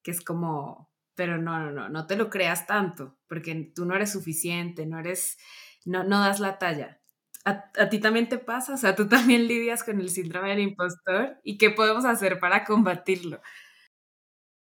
que 0.01 0.11
es 0.11 0.21
como, 0.21 0.89
pero 1.15 1.37
no, 1.37 1.59
no, 1.59 1.71
no, 1.71 1.89
no 1.89 2.07
te 2.07 2.15
lo 2.15 2.29
creas 2.29 2.65
tanto, 2.65 3.19
porque 3.27 3.73
tú 3.75 3.83
no 3.83 3.93
eres 3.93 4.13
suficiente, 4.13 4.85
no 4.85 4.99
eres, 4.99 5.37
no, 5.83 6.05
no 6.05 6.21
das 6.21 6.39
la 6.39 6.57
talla. 6.59 7.01
¿A, 7.43 7.89
ti 7.89 7.99
también 7.99 8.29
te 8.29 8.37
pasa? 8.37 8.75
O 8.75 8.77
sea, 8.77 8.95
tú 8.95 9.09
también 9.09 9.47
lidias 9.47 9.83
con 9.83 9.99
el 9.99 10.09
síndrome 10.09 10.51
del 10.51 10.59
impostor 10.59 11.41
y 11.43 11.57
qué 11.57 11.71
podemos 11.71 12.05
hacer 12.05 12.39
para 12.39 12.63
combatirlo. 12.63 13.41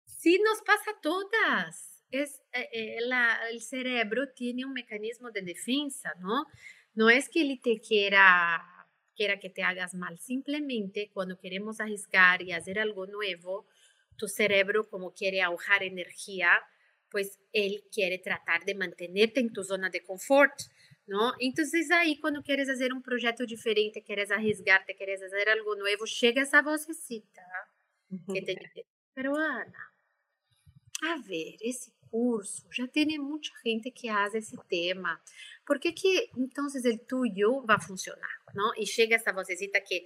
Sí, 0.05 0.39
nos 0.41 0.61
pasa 0.61 0.91
a 0.91 1.01
todas. 1.01 2.05
Es, 2.11 2.39
eh, 2.53 2.69
eh, 2.71 2.97
el 3.51 3.61
cerebro 3.61 4.31
tiene 4.33 4.63
un 4.63 4.71
mecanismo 4.71 5.31
de 5.31 5.41
defensa, 5.41 6.13
¿no? 6.19 6.45
No 6.93 7.09
es 7.09 7.27
que 7.27 7.41
él 7.41 7.59
te 7.61 7.81
quiera, 7.81 8.78
quiera 9.19 9.37
que 9.37 9.49
te 9.49 9.63
hagas 9.63 9.93
mal, 9.95 10.17
simplemente 10.17 11.11
cuando 11.13 11.37
queremos 11.37 11.81
arriesgar 11.81 12.41
y 12.41 12.53
hacer 12.53 12.79
algo 12.79 13.05
nuevo, 13.05 13.67
tu 14.15 14.29
cerebro 14.29 14.87
como 14.87 15.13
quiere 15.13 15.41
ahogar 15.41 15.83
energía, 15.83 16.51
pues 17.09 17.37
él 17.51 17.83
quiere 17.91 18.17
tratar 18.19 18.63
de 18.63 18.75
mantenerte 18.75 19.41
en 19.41 19.51
tu 19.51 19.61
zona 19.65 19.89
de 19.89 20.03
confort. 20.03 20.53
¿no? 21.05 21.33
Entonces 21.39 21.91
ahí 21.91 22.17
cuando 22.17 22.41
quieres 22.41 22.69
hacer 22.69 22.93
un 22.93 23.01
proyecto 23.01 23.45
diferente, 23.45 24.01
quieres 24.03 24.31
arriesgarte, 24.31 24.95
quieres 24.95 25.21
hacer 25.21 25.49
algo 25.49 25.75
nuevo, 25.75 26.05
chega 26.05 26.43
esa 26.43 26.61
vocecita 26.61 27.43
que 28.33 28.41
te 28.41 28.55
dice, 28.55 28.85
pero 29.13 29.35
Ana, 29.35 29.93
a 31.01 31.17
ver, 31.27 31.57
ese 31.59 31.91
curso 32.09 32.67
ya 32.71 32.87
tiene 32.87 33.19
mucha 33.19 33.53
gente 33.63 33.91
que 33.91 34.09
hace 34.09 34.39
ese 34.39 34.57
tema, 34.67 35.21
¿por 35.65 35.79
qué 35.79 35.93
que 35.93 36.29
entonces 36.37 36.85
el 36.85 37.01
tuyo 37.01 37.63
va 37.65 37.75
a 37.75 37.79
funcionar, 37.79 38.29
¿no? 38.53 38.71
Y 38.75 38.85
llega 38.85 39.17
esa 39.17 39.31
vocecita 39.31 39.81
que 39.83 40.05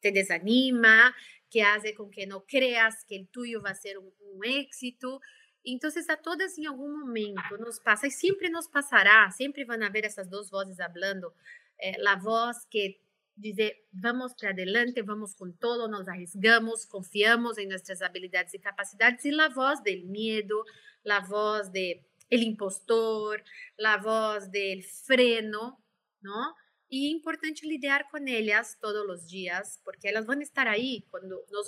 te 0.00 0.12
desanima, 0.12 1.14
que 1.50 1.62
hace 1.62 1.94
con 1.94 2.10
que 2.10 2.26
no 2.26 2.44
creas 2.46 3.04
que 3.04 3.16
el 3.16 3.28
tuyo 3.28 3.60
va 3.60 3.70
a 3.70 3.74
ser 3.74 3.98
un, 3.98 4.12
un 4.32 4.44
éxito, 4.44 5.20
então, 5.64 5.90
a 6.08 6.16
todas 6.16 6.56
em 6.56 6.66
algum 6.66 6.88
momento 7.00 7.58
nos 7.58 7.78
passa, 7.78 8.06
e 8.06 8.10
sempre 8.10 8.48
nos 8.48 8.66
passará, 8.66 9.30
sempre 9.30 9.64
vão 9.64 9.82
haver 9.82 10.04
essas 10.04 10.26
duas 10.26 10.48
vozes 10.48 10.76
falando, 10.76 11.32
eh, 11.78 12.00
a 12.06 12.16
voz 12.16 12.64
que 12.64 12.98
diz, 13.40 13.56
vamos 13.92 14.34
para 14.34 14.50
adelante, 14.50 15.02
vamos 15.02 15.34
com 15.34 15.50
todo, 15.52 15.88
nos 15.88 16.06
arriesgamos, 16.08 16.84
confiamos 16.84 17.58
em 17.58 17.66
nossas 17.66 18.02
habilidades 18.02 18.54
e 18.54 18.58
capacidades, 18.58 19.24
e 19.24 19.40
a 19.40 19.48
voz 19.48 19.80
do 19.80 20.06
medo, 20.06 20.62
a 21.08 21.20
voz 21.20 21.68
de 21.70 22.02
el 22.30 22.42
impostor, 22.42 23.42
a 23.84 23.96
voz 23.96 24.48
del 24.48 24.82
freno, 24.82 25.76
não? 26.22 26.54
E 26.90 27.06
é 27.06 27.10
importante 27.10 27.66
lidar 27.66 28.10
com 28.10 28.18
elas 28.18 28.76
todos 28.80 29.08
os 29.08 29.28
dias, 29.28 29.80
porque 29.84 30.08
elas 30.08 30.26
vão 30.26 30.40
estar 30.40 30.66
aí 30.66 31.06
quando 31.10 31.44
nós 31.50 31.66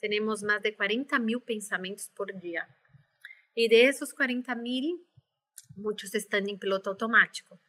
temos 0.00 0.42
mais 0.42 0.62
de 0.62 0.72
40 0.72 1.18
mil 1.18 1.40
pensamentos 1.40 2.10
por 2.14 2.32
dia. 2.32 2.66
Y 3.54 3.68
de 3.68 3.84
esos 3.84 4.12
40 4.12 4.54
mil, 4.54 5.06
muchos 5.76 6.14
están 6.14 6.48
en 6.48 6.58
piloto 6.58 6.90
automático. 6.90 7.60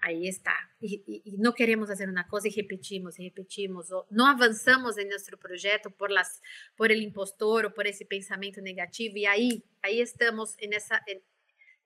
Ahí 0.00 0.28
está. 0.28 0.54
Y, 0.80 1.02
y, 1.06 1.22
y, 1.24 1.36
no 1.38 1.52
queremos 1.52 1.90
hacer 1.90 2.08
una 2.08 2.28
cosa 2.28 2.48
y 2.48 2.52
repetimos 2.52 3.18
y 3.18 3.28
repetimos. 3.28 3.90
O 3.90 4.06
no 4.10 4.26
avanzamos 4.26 4.98
en 4.98 5.08
nuestro 5.08 5.38
proyecto 5.38 5.90
por, 5.90 6.10
las, 6.10 6.40
por 6.76 6.92
el 6.92 7.02
impostor 7.02 7.66
o 7.66 7.74
por 7.74 7.86
ese 7.86 8.06
pensamiento 8.06 8.60
negativo. 8.60 9.16
Y 9.16 9.26
ahí, 9.26 9.64
ahí 9.82 10.00
estamos 10.00 10.54
en, 10.58 10.74
esa, 10.74 11.02
en, 11.06 11.22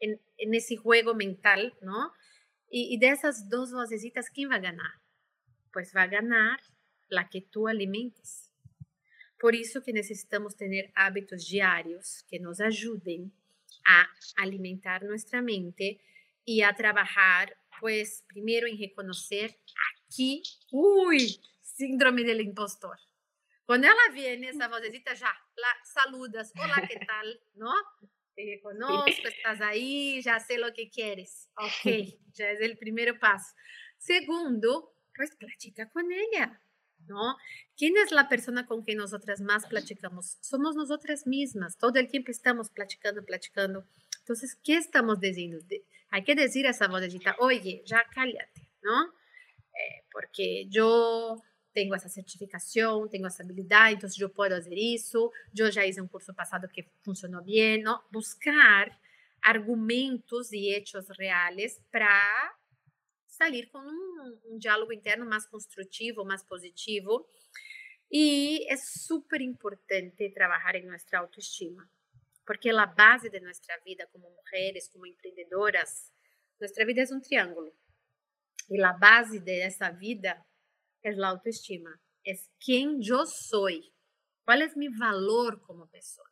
en, 0.01 0.21
en 0.37 1.17
mental, 1.17 1.75
¿no? 1.81 2.13
Y, 2.69 2.95
y, 2.95 2.99
de 2.99 3.09
esas 3.09 3.49
dos 3.49 3.73
vocecitas, 3.73 4.31
¿quién 4.31 4.51
va 4.51 4.57
a 4.57 4.61
a 7.19 7.29
que 7.29 7.41
tú 7.41 7.69
alimentes. 7.69 8.51
Por 9.39 9.55
isso 9.55 9.83
que 9.83 9.93
necessitamos 9.93 10.57
ter 10.57 10.91
hábitos 10.95 11.49
diários 11.49 12.25
que 12.29 12.39
nos 12.39 12.61
ajudem 12.61 13.33
a 13.85 14.09
alimentar 14.37 15.03
nossa 15.03 15.43
mente 15.43 16.01
e 16.47 16.63
a 16.63 16.73
trabalhar, 16.73 17.57
pues, 17.83 18.23
primeiro 18.29 18.69
em 18.69 18.77
reconhecer 18.77 19.59
aqui, 19.91 20.41
ui, 20.73 21.27
síndrome 21.61 22.23
do 22.23 22.41
impostor. 22.41 22.97
Quando 23.67 23.87
ela 23.87 24.13
vem 24.13 24.47
essa 24.47 24.69
vocecita, 24.69 25.17
já 25.17 25.35
la 25.57 25.75
saludas, 25.83 26.53
olá, 26.57 26.87
que 26.87 27.05
tal, 27.05 27.27
não? 27.57 27.75
Te 28.37 28.45
reconozco, 28.45 29.27
estás 29.27 29.61
aí, 29.61 30.23
já 30.23 30.39
sei 30.39 30.63
o 30.63 30.73
que 30.73 30.87
queres. 30.87 31.51
Ok, 31.59 32.21
já 32.33 32.47
é 32.47 32.73
o 32.73 32.77
primeiro 32.77 33.19
passo. 33.19 33.53
Segundo, 33.99 34.95
pues 35.13 35.35
platica 35.35 35.85
com 35.87 36.09
ela. 36.09 36.57
¿no? 37.09 37.37
¿Quién 37.77 37.97
es 37.97 38.13
la 38.13 38.29
persona 38.29 38.65
con 38.65 38.83
quien 38.85 38.99
nosotras 38.99 39.41
más 39.41 39.67
platicamos? 39.67 40.39
Somos 40.41 40.77
nosotras 40.77 41.27
mismas, 41.27 41.77
todo 41.77 41.99
el 41.99 42.07
tiempo 42.07 42.31
estamos 42.31 42.71
platicando, 42.71 43.25
platicando. 43.25 43.85
Entonces, 44.21 44.57
¿qué 44.63 44.77
estamos 44.77 45.19
diciendo? 45.19 45.59
Hay 46.13 46.23
que 46.25 46.35
decir 46.35 46.67
a 46.67 46.71
esa 46.71 46.89
vocecita, 46.89 47.35
oye, 47.39 47.83
ya 47.87 48.05
cállate, 48.15 48.69
¿no? 48.83 49.07
Eh, 49.07 50.05
porque 50.13 50.67
yo 50.69 51.43
tengo 51.73 51.95
esa 51.95 52.11
certificación, 52.11 53.09
tengo 53.09 53.29
esa 53.29 53.43
habilidad, 53.43 53.91
entonces 53.91 54.19
yo 54.19 54.31
puedo 54.31 54.55
hacer 54.55 54.75
eso, 54.77 55.33
yo 55.55 55.69
ya 55.71 55.87
hice 55.87 56.03
un 56.03 56.09
curso 56.09 56.35
pasado 56.35 56.69
que 56.71 56.93
funcionó 57.01 57.43
bien, 57.43 57.83
¿no? 57.83 58.05
Buscar 58.11 59.01
argumentos 59.41 60.53
y 60.53 60.75
hechos 60.75 61.09
reales 61.17 61.81
para 61.91 62.21
sair 63.27 63.71
com 63.71 63.81
um, 63.81 64.41
um 64.53 64.59
diálogo 64.59 64.93
interno 64.93 65.25
mais 65.25 65.47
construtivo, 65.47 66.27
mais 66.27 66.45
positivo. 66.45 67.27
E 68.11 68.67
é 68.69 68.77
super 68.77 69.41
importante 69.41 70.29
trabalhar 70.29 70.75
em 70.75 70.85
nossa 70.85 71.19
autoestima, 71.19 71.89
porque 72.47 72.71
a 72.71 72.87
base 72.87 73.31
de 73.31 73.41
nossa 73.41 73.77
vida 73.85 74.07
como 74.13 74.31
mulheres, 74.31 74.89
como 74.89 75.07
empreendedoras, 75.07 76.13
nossa 76.61 76.85
vida 76.85 77.03
é 77.03 77.15
um 77.15 77.21
triângulo. 77.21 77.73
E 78.71 78.83
a 78.83 78.93
base 78.93 79.41
dessa 79.41 79.91
vida 79.91 80.45
é 81.03 81.11
a 81.11 81.29
autoestima, 81.29 82.01
é 82.27 82.33
quem 82.61 83.01
eu 83.05 83.27
sou, 83.27 83.69
qual 84.45 84.61
é 84.61 84.73
meu 84.77 84.93
valor 84.97 85.61
como 85.61 85.89
pessoa, 85.89 86.29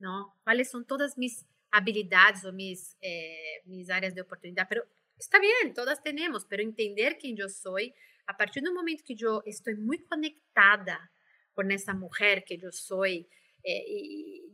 não? 0.00 0.32
Quais 0.42 0.70
são 0.70 0.82
todas 0.82 1.16
mis 1.16 1.44
habilidades 1.70 2.44
ou 2.44 2.52
mis, 2.52 2.96
eh, 3.02 3.62
mis 3.66 3.90
áreas 3.90 4.14
de 4.14 4.22
oportunidade, 4.22 4.68
pero 4.68 4.86
Está 5.18 5.38
bien, 5.38 5.72
todas 5.72 6.02
tenemos, 6.02 6.44
pero 6.44 6.62
entender 6.62 7.16
quién 7.18 7.36
yo 7.36 7.48
soy, 7.48 7.94
a 8.26 8.36
partir 8.36 8.62
del 8.62 8.74
momento 8.74 9.02
que 9.06 9.14
yo 9.14 9.42
estoy 9.46 9.74
muy 9.76 10.04
conectada 10.04 11.10
con 11.54 11.70
esa 11.70 11.94
mujer 11.94 12.44
que 12.44 12.54
eh, 12.54 12.60
y 13.08 13.28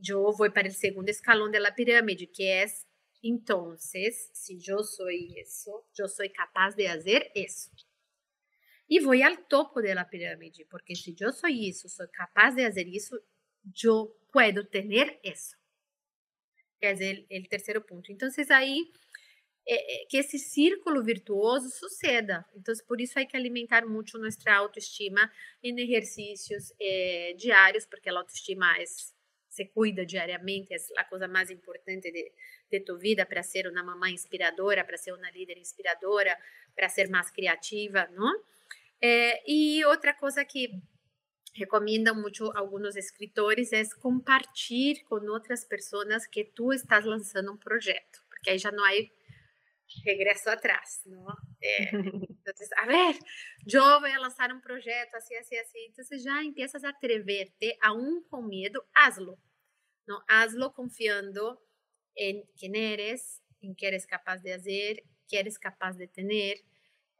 yo 0.00 0.32
voy 0.36 0.50
para 0.50 0.68
el 0.68 0.74
segundo 0.74 1.10
escalón 1.10 1.52
de 1.52 1.60
la 1.60 1.74
pirámide, 1.74 2.30
que 2.30 2.62
es, 2.62 2.86
entonces, 3.22 4.30
si 4.32 4.58
yo 4.58 4.82
soy 4.82 5.34
eso, 5.38 5.86
yo 5.94 6.08
soy 6.08 6.30
capaz 6.30 6.74
de 6.74 6.88
hacer 6.88 7.30
eso. 7.34 7.70
e 8.92 9.00
vou 9.00 9.14
ao 9.24 9.36
topo 9.48 9.80
da 9.80 10.04
pirâmide, 10.04 10.66
porque 10.66 10.94
se 10.94 11.16
eu 11.18 11.32
sou 11.32 11.48
isso, 11.48 11.88
sou 11.88 12.06
capaz 12.08 12.54
de 12.54 12.62
fazer 12.62 12.86
isso, 12.86 13.18
eu 13.82 14.14
posso 14.30 14.64
ter 14.66 15.18
isso. 15.24 15.56
Quer 16.78 16.92
dizer, 16.92 17.26
o 17.30 17.48
terceiro 17.48 17.80
ponto. 17.80 18.12
Então, 18.12 18.28
aí 18.50 18.78
é, 18.80 18.84
é, 19.66 20.06
que 20.08 20.16
esse 20.16 20.38
círculo 20.38 21.02
virtuoso 21.02 21.70
suceda. 21.70 22.44
Então, 22.54 22.74
por 22.86 23.00
isso 23.00 23.18
hay 23.18 23.26
que 23.26 23.36
alimentar 23.36 23.86
muito 23.86 24.18
nossa 24.18 24.52
autoestima 24.52 25.30
em 25.62 25.78
exercícios 25.80 26.72
eh, 26.80 27.34
diários, 27.36 27.86
porque 27.86 28.10
a 28.10 28.18
autoestima 28.18 28.76
é, 28.78 28.84
se 29.52 29.66
cuida 29.66 30.04
diariamente, 30.04 30.74
é 30.74 30.78
a 30.96 31.04
coisa 31.04 31.28
mais 31.28 31.50
importante 31.50 32.10
de, 32.10 32.32
de 32.70 32.80
tu 32.80 32.96
vida 32.96 33.24
para 33.26 33.42
ser 33.42 33.68
uma 33.68 33.82
mamãe 33.82 34.12
inspiradora, 34.12 34.84
para 34.84 34.96
ser 34.96 35.12
uma 35.12 35.30
líder 35.30 35.58
inspiradora, 35.58 36.36
para 36.74 36.88
ser 36.88 37.08
mais 37.08 37.30
criativa, 37.30 38.08
não? 38.12 38.32
É, 39.00 39.42
e 39.46 39.84
outra 39.84 40.14
coisa 40.14 40.44
que 40.44 40.70
recomendam 41.54 42.14
muito 42.14 42.50
alguns 42.56 42.96
escritores 42.96 43.72
é 43.72 43.82
compartilhar 44.00 45.04
com 45.04 45.16
outras 45.28 45.64
pessoas 45.64 46.26
que 46.26 46.44
tu 46.44 46.72
estás 46.72 47.04
lançando 47.04 47.52
um 47.52 47.56
projeto, 47.56 48.24
porque 48.28 48.50
aí 48.50 48.58
já 48.58 48.72
não 48.72 48.84
há 48.84 48.92
regresso 50.04 50.50
atrás, 50.50 51.02
¿no? 51.04 51.26
Eh, 51.60 51.90
entonces, 51.92 52.70
a 52.82 52.86
ver, 52.86 53.16
yo 53.64 54.00
voy 54.00 54.10
a 54.10 54.18
lanzar 54.18 54.52
un 54.52 54.60
proyecto 54.60 55.16
así, 55.16 55.34
así, 55.36 55.56
así. 55.56 55.78
Entonces 55.86 56.24
ya 56.24 56.40
empiezas 56.40 56.84
a 56.84 56.90
atreverte, 56.90 57.78
aún 57.80 58.24
con 58.28 58.48
miedo, 58.48 58.88
hazlo, 58.94 59.38
¿no? 60.06 60.24
Hazlo 60.28 60.72
confiando 60.72 61.62
en 62.14 62.42
quién 62.58 62.74
eres, 62.74 63.42
en 63.60 63.74
qué 63.74 63.88
eres 63.88 64.06
capaz 64.06 64.38
de 64.38 64.54
hacer, 64.54 65.04
qué 65.28 65.40
eres 65.40 65.58
capaz 65.58 65.94
de 65.94 66.08
tener, 66.08 66.58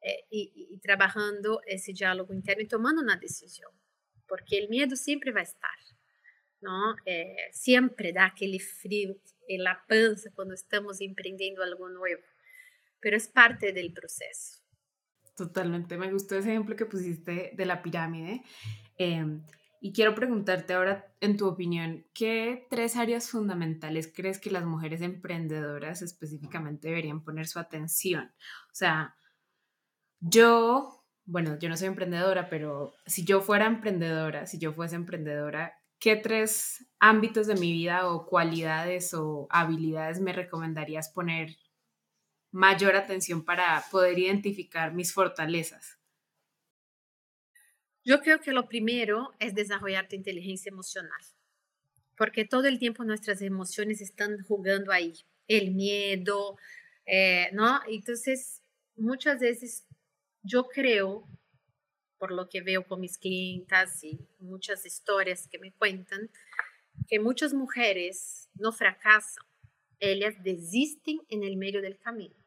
eh, 0.00 0.24
y, 0.30 0.52
y, 0.70 0.78
trabajando 0.78 1.60
ese 1.64 1.92
diálogo 1.92 2.34
interno 2.34 2.62
y 2.62 2.66
tomando 2.66 3.00
una 3.00 3.16
decisión, 3.16 3.70
porque 4.26 4.58
el 4.58 4.68
miedo 4.68 4.96
siempre 4.96 5.30
va 5.30 5.40
a 5.40 5.44
estar, 5.44 5.78
¿no? 6.60 6.96
Eh, 7.06 7.36
siempre 7.52 8.12
da 8.12 8.26
aquele 8.26 8.58
frío 8.58 9.16
en 9.46 9.62
la 9.62 9.84
panza 9.86 10.30
cuando 10.34 10.54
estamos 10.54 11.00
emprendiendo 11.00 11.62
algo 11.62 11.88
nuevo 11.88 12.22
pero 13.02 13.16
es 13.16 13.28
parte 13.28 13.72
del 13.72 13.92
proceso. 13.92 14.62
Totalmente, 15.36 15.98
me 15.98 16.12
gustó 16.12 16.36
ese 16.36 16.50
ejemplo 16.50 16.76
que 16.76 16.86
pusiste 16.86 17.52
de 17.54 17.66
la 17.66 17.82
pirámide. 17.82 18.42
Em, 18.96 19.42
y 19.80 19.92
quiero 19.92 20.14
preguntarte 20.14 20.74
ahora, 20.74 21.12
en 21.20 21.36
tu 21.36 21.48
opinión, 21.48 22.06
¿qué 22.14 22.66
tres 22.70 22.96
áreas 22.96 23.28
fundamentales 23.28 24.12
crees 24.14 24.38
que 24.38 24.52
las 24.52 24.64
mujeres 24.64 25.02
emprendedoras 25.02 26.02
específicamente 26.02 26.88
deberían 26.88 27.24
poner 27.24 27.48
su 27.48 27.58
atención? 27.58 28.32
O 28.70 28.74
sea, 28.74 29.16
yo, 30.20 31.04
bueno, 31.24 31.58
yo 31.58 31.68
no 31.68 31.76
soy 31.76 31.88
emprendedora, 31.88 32.48
pero 32.48 32.92
si 33.06 33.24
yo 33.24 33.40
fuera 33.40 33.66
emprendedora, 33.66 34.46
si 34.46 34.58
yo 34.58 34.72
fuese 34.72 34.94
emprendedora, 34.94 35.74
¿qué 35.98 36.14
tres 36.14 36.86
ámbitos 37.00 37.48
de 37.48 37.56
mi 37.56 37.72
vida 37.72 38.08
o 38.08 38.26
cualidades 38.26 39.14
o 39.14 39.48
habilidades 39.50 40.20
me 40.20 40.32
recomendarías 40.32 41.08
poner 41.08 41.56
mayor 42.52 42.94
atención 42.94 43.44
para 43.44 43.82
poder 43.90 44.18
identificar 44.18 44.92
mis 44.92 45.12
fortalezas? 45.12 45.98
Yo 48.04 48.20
creo 48.20 48.40
que 48.40 48.52
lo 48.52 48.68
primero 48.68 49.32
es 49.38 49.54
desarrollar 49.54 50.08
tu 50.08 50.16
inteligencia 50.16 50.70
emocional, 50.70 51.20
porque 52.16 52.44
todo 52.44 52.66
el 52.66 52.78
tiempo 52.78 53.04
nuestras 53.04 53.40
emociones 53.42 54.00
están 54.00 54.42
jugando 54.42 54.92
ahí, 54.92 55.14
el 55.48 55.72
miedo, 55.72 56.56
eh, 57.06 57.48
¿no? 57.52 57.80
Entonces, 57.88 58.62
muchas 58.96 59.40
veces 59.40 59.86
yo 60.42 60.64
creo, 60.64 61.26
por 62.18 62.32
lo 62.32 62.48
que 62.48 62.60
veo 62.60 62.86
con 62.86 63.00
mis 63.00 63.18
clientas 63.18 64.04
y 64.04 64.28
muchas 64.40 64.84
historias 64.84 65.48
que 65.48 65.58
me 65.58 65.72
cuentan, 65.72 66.28
que 67.08 67.18
muchas 67.18 67.54
mujeres 67.54 68.50
no 68.54 68.72
fracasan, 68.72 69.44
ellas 70.00 70.34
desisten 70.42 71.20
en 71.28 71.44
el 71.44 71.56
medio 71.56 71.80
del 71.80 71.98
camino 71.98 72.41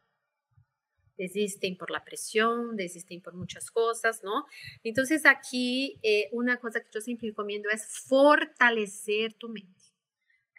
desistem 1.16 1.76
por 1.76 1.90
la 1.90 2.04
presión, 2.04 2.76
desistem 2.76 3.20
por 3.20 3.34
muchas 3.34 3.70
cosas, 3.70 4.22
¿no? 4.22 4.46
Entonces 4.82 5.26
aquí 5.26 5.98
eh, 6.02 6.28
una 6.32 6.58
cosa 6.58 6.80
que 6.80 6.88
yo 6.92 7.00
siempre 7.00 7.28
recomiendo 7.28 7.68
es 7.70 7.86
fortalecer 8.06 9.34
tu 9.34 9.48
mente. 9.48 9.82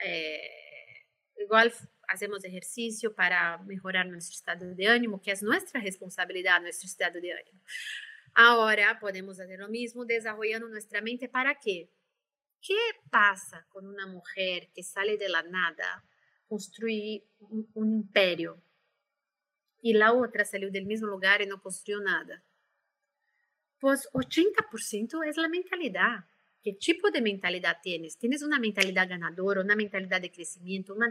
Eh, 0.04 1.06
igual 1.38 1.74
hacemos 2.08 2.44
ejercicio 2.44 3.14
para 3.14 3.58
mejorar 3.60 4.08
nuestro 4.08 4.34
estado 4.36 4.74
de 4.74 4.88
ánimo, 4.88 5.22
que 5.22 5.32
es 5.32 5.44
nuestra 5.44 5.82
responsabilidad, 5.82 6.62
nuestro 6.62 6.88
estado 6.88 7.20
de 7.20 7.34
ánimo. 7.34 7.62
Ahora 8.34 9.00
podemos 9.00 9.40
hacer 9.40 9.60
lo 9.60 9.68
mismo 9.68 10.06
desarrollando 10.06 10.68
nuestra 10.68 11.02
mente 11.02 11.28
para 11.28 11.56
qué? 11.56 11.90
¿Qué 12.62 12.78
pasa 13.10 13.66
con 13.70 13.88
una 13.88 14.08
mujer 14.08 14.70
que 14.74 14.84
sale 14.84 15.18
de 15.18 15.30
la 15.30 15.44
nada, 15.44 16.04
construir 16.48 17.24
un, 17.40 17.70
un 17.74 17.94
imperio, 17.94 18.62
e 19.88 19.94
la 19.94 20.12
outra 20.12 20.44
saiu 20.44 20.70
do 20.72 20.86
mesmo 20.86 21.08
lugar 21.08 21.40
e 21.42 21.46
não 21.46 21.60
construiu 21.60 22.02
nada. 22.02 22.36
Pues 23.80 24.00
80% 24.14 25.24
é 25.24 25.46
a 25.46 25.50
mentalidade. 25.50 26.24
Que 26.64 26.74
tipo 26.74 27.10
de 27.12 27.22
mentalidade 27.22 27.82
tienes? 27.82 28.16
Tienes 28.16 28.42
uma 28.42 28.60
mentalidade 28.60 29.10
ganadora, 29.10 29.62
uma 29.62 29.76
mentalidade 29.76 30.28
de 30.28 30.34
crescimento, 30.36 30.94
uma 30.94 31.08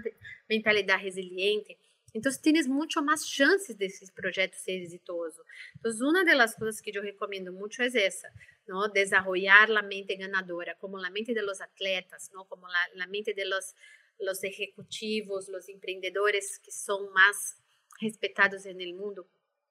mentalidade 0.50 1.02
resiliente. 1.02 1.78
Então, 2.14 2.32
tienes 2.42 2.66
muito 2.66 3.02
mais 3.02 3.26
chances 3.26 3.74
desses 3.76 4.10
projetos 4.10 4.58
ser 4.58 4.78
exitoso. 4.82 5.42
Então, 5.78 5.92
uma 6.08 6.24
das 6.24 6.54
coisas 6.54 6.80
que 6.80 6.90
eu 6.96 7.02
recomendo 7.02 7.52
muito 7.52 7.80
é 7.80 7.86
essa, 7.86 8.28
não? 8.66 8.88
Desarrollar 8.90 9.70
a 9.70 9.82
mente 9.82 10.16
ganadora, 10.16 10.74
como 10.80 10.98
a 10.98 11.10
mente 11.10 11.32
de 11.32 11.40
atletas, 11.40 12.30
não? 12.32 12.44
Como 12.46 12.66
a 12.66 13.06
mente 13.06 13.32
de 13.32 13.44
los 13.44 14.42
ejecutivos, 14.42 15.48
los 15.48 15.68
empreendedores 15.68 16.58
que 16.58 16.72
são 16.72 17.12
mais 17.12 17.56
respetados 18.00 18.64
no 18.64 18.96
mundo, 18.96 19.26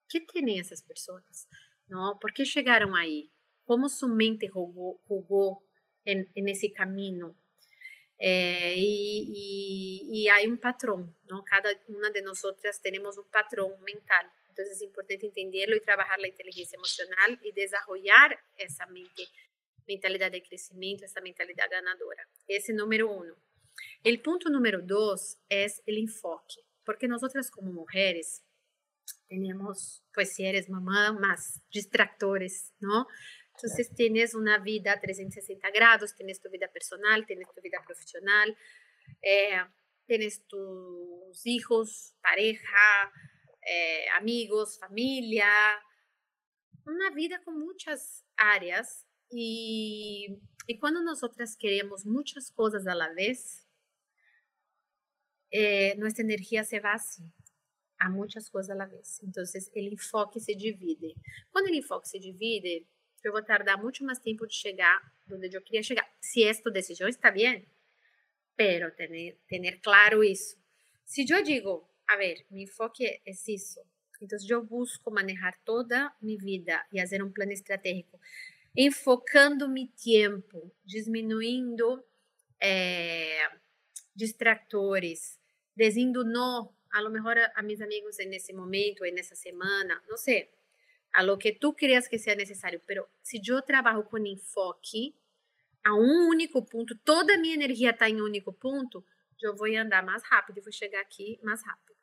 que 0.09 0.21
têm 0.21 0.59
essas 0.59 0.81
pessoas? 0.81 1.47
Não? 1.89 2.17
Por 2.17 2.31
que 2.31 2.45
chegaram 2.45 2.95
aí? 2.95 3.29
Como 3.65 3.89
sua 3.89 4.09
mente 4.09 4.47
jogou, 4.47 5.01
jogou 5.07 5.63
nesse 6.35 6.69
caminho? 6.69 7.35
É, 8.17 8.73
e, 8.77 9.25
e, 9.27 10.23
e 10.23 10.29
há 10.29 10.47
um 10.47 10.55
padrão, 10.55 11.13
não? 11.27 11.43
Cada 11.43 11.69
uma 11.89 12.09
de 12.11 12.21
nós 12.21 12.41
temos 12.81 13.17
um 13.17 13.23
padrão 13.23 13.77
mental. 13.81 14.23
Então 14.51 14.63
é 14.63 14.85
importante 14.85 15.25
entendê-lo 15.25 15.73
e 15.73 15.81
trabalhar 15.81 16.17
a 16.17 16.27
inteligência 16.27 16.77
emocional 16.77 17.31
e 17.43 17.51
desenvolver 17.51 18.39
essa 18.57 18.85
mente, 18.85 19.29
mentalidade 19.85 20.39
de 20.39 20.47
crescimento, 20.47 21.03
essa 21.03 21.19
mentalidade 21.19 21.71
ganadora. 21.71 22.25
Esse 22.47 22.71
é 22.71 22.75
número 22.75 23.11
um. 23.11 23.35
O 24.05 24.17
ponto 24.23 24.49
número 24.49 24.81
dois 24.81 25.37
é 25.49 25.65
o 25.65 25.91
enfoque. 25.91 26.64
Porque 26.85 27.07
nosotras 27.07 27.51
como 27.51 27.71
mujeres 27.71 28.43
tenemos, 29.27 30.03
pues 30.13 30.33
si 30.33 30.45
eres 30.45 30.69
mamá, 30.69 31.13
más 31.13 31.61
distractores, 31.71 32.73
¿no? 32.79 33.07
Entonces 33.55 33.93
tienes 33.95 34.35
una 34.35 34.59
vida 34.59 34.99
360 34.99 35.69
grados, 35.71 36.15
tienes 36.15 36.41
tu 36.41 36.49
vida 36.49 36.67
personal, 36.71 37.25
tienes 37.25 37.47
tu 37.53 37.61
vida 37.61 37.81
profesional, 37.85 38.57
eh, 39.21 39.61
tienes 40.05 40.45
tus 40.47 41.45
hijos, 41.45 42.15
pareja, 42.21 43.11
eh, 43.61 44.05
amigos, 44.17 44.77
familia, 44.79 45.47
una 46.85 47.09
vida 47.11 47.41
con 47.43 47.59
muchas 47.59 48.25
áreas 48.35 49.07
y, 49.29 50.37
y 50.67 50.79
cuando 50.79 51.01
nosotras 51.01 51.55
queremos 51.57 52.05
muchas 52.05 52.51
cosas 52.51 52.85
a 52.87 52.93
la 52.93 53.11
vez, 53.13 53.64
eh, 55.51 55.95
nuestra 55.97 56.23
energía 56.23 56.63
se 56.63 56.79
va 56.79 56.93
así 56.93 57.23
a 57.99 58.09
muchas 58.09 58.49
cosas 58.49 58.71
a 58.71 58.75
la 58.75 58.85
vez. 58.85 59.21
Entonces, 59.23 59.71
el 59.73 59.87
enfoque 59.87 60.39
se 60.39 60.53
divide. 60.53 61.15
Quando 61.51 61.67
o 61.67 61.73
enfoque 61.73 62.07
se 62.07 62.19
divide, 62.19 62.85
eu 63.23 63.31
vou 63.31 63.41
tardar 63.41 63.81
muito 63.81 64.03
mais 64.03 64.19
tempo 64.19 64.45
de 64.45 64.53
chegar 64.53 65.01
onde 65.31 65.55
eu 65.55 65.61
queria 65.61 65.81
chegar. 65.81 66.07
Se 66.21 66.43
esta 66.43 66.69
decisão 66.69 67.07
está 67.07 67.31
bem, 67.31 67.65
pero 68.55 68.91
tener, 68.91 69.39
tener 69.47 69.79
claro 69.81 70.23
isso. 70.23 70.57
Se 71.03 71.25
eu 71.29 71.43
digo, 71.43 71.89
a 72.07 72.15
ver, 72.17 72.45
mi 72.51 72.63
enfoque 72.63 73.05
é 73.05 73.31
isso, 73.47 73.79
então 74.21 74.37
eu 74.49 74.63
busco 74.63 75.11
manejar 75.11 75.57
toda 75.63 76.13
minha 76.21 76.37
vida 76.37 76.85
e 76.91 76.99
fazer 76.99 77.23
um 77.23 77.31
plano 77.31 77.51
estratégico, 77.51 78.19
enfocando 78.75 79.67
mi 79.67 79.87
tempo, 79.87 80.71
diminuindo 80.83 82.03
eh, 82.59 83.49
distractores, 84.15 85.39
dizendo 85.75 86.23
não, 86.23 86.73
a 86.91 87.01
lo 87.01 87.09
mejor 87.09 87.37
a, 87.37 87.45
a 87.55 87.59
amigos 87.59 88.17
nesse 88.27 88.53
momento, 88.53 89.03
nessa 89.03 89.35
semana, 89.35 90.01
não 90.07 90.17
sei, 90.17 90.49
a 91.13 91.21
lo 91.23 91.37
que 91.37 91.51
tu 91.53 91.73
creas 91.73 92.07
que 92.07 92.17
seja 92.17 92.35
necessário, 92.35 92.81
pero 92.85 93.07
se 93.21 93.41
eu 93.45 93.61
trabalho 93.61 94.03
com 94.03 94.17
enfoque 94.17 95.13
a 95.83 95.93
um 95.93 96.29
único 96.29 96.61
ponto, 96.63 96.95
toda 96.95 97.35
a 97.35 97.37
minha 97.37 97.53
energia 97.53 97.91
está 97.91 98.09
em 98.09 98.21
um 98.21 98.25
único 98.25 98.51
ponto, 98.51 99.05
eu 99.41 99.55
vou 99.55 99.67
andar 99.67 100.03
mais 100.03 100.23
rápido 100.23 100.57
e 100.57 100.61
vou 100.61 100.71
chegar 100.71 101.01
aqui 101.01 101.39
mais 101.43 101.61
rápido. 101.63 101.95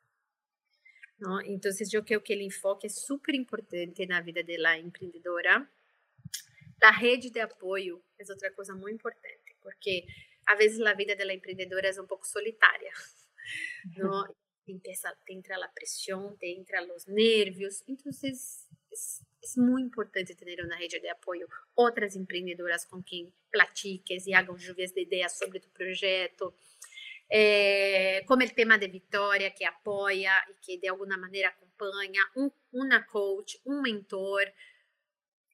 ¿no? 1.19 1.41
Entonces 1.41 1.91
yo 1.91 2.05
creo 2.05 2.23
que 2.23 2.35
el 2.35 2.43
enfoque 2.43 2.89
es 2.89 3.05
súper 3.05 3.35
importante 3.35 4.03
en 4.03 4.11
la 4.11 4.21
vida 4.21 4.43
de 4.43 4.59
la 4.59 4.77
emprendedora. 4.77 5.69
La 6.81 6.93
rede 6.93 7.31
de 7.31 7.41
apoyo 7.41 8.03
es 8.19 8.31
otra 8.31 8.53
cosa 8.53 8.75
muy 8.75 8.91
importante, 8.91 9.57
porque 9.63 10.07
a 10.47 10.57
veces 10.57 10.79
la 10.79 10.95
vida 10.95 11.15
de 11.15 11.25
la 11.25 11.33
emprendedora 11.33 11.89
es 11.89 11.99
un 11.99 12.07
poco 12.07 12.25
solitaria, 12.25 12.93
¿no? 13.97 14.25
Empieza, 14.67 15.13
te 15.27 15.33
entra 15.33 15.59
la 15.59 15.73
presión, 15.73 16.39
te 16.39 16.53
entra 16.53 16.81
los 16.81 17.09
nervios, 17.09 17.83
entonces 17.87 18.69
es, 18.91 19.25
es 19.41 19.59
muy 19.59 19.83
importante 19.83 20.35
tener 20.35 20.65
una 20.65 20.79
rede 20.79 21.01
de 21.01 21.11
apoyo, 21.11 21.49
otras 21.75 22.15
emprendedoras 22.15 22.87
con 22.87 23.03
quien 23.03 23.33
platiques 23.51 24.27
y 24.27 24.35
hagan 24.35 24.57
lluvias 24.57 24.95
de 24.95 25.03
ideas 25.03 25.37
sobre 25.37 25.61
tu 25.61 25.69
proyecto, 25.71 26.55
é, 27.35 28.23
como 28.27 28.45
o 28.45 28.49
tema 28.51 28.77
de 28.77 28.89
Vitória, 28.89 29.51
que 29.51 29.65
apoia 29.65 30.33
e 30.51 30.55
que 30.61 30.77
de 30.77 30.87
alguma 30.87 31.17
maneira 31.17 31.49
acompanha, 31.49 32.23
um, 32.37 32.51
uma 32.71 33.03
coach, 33.05 33.59
um 33.65 33.81
mentor, 33.81 34.45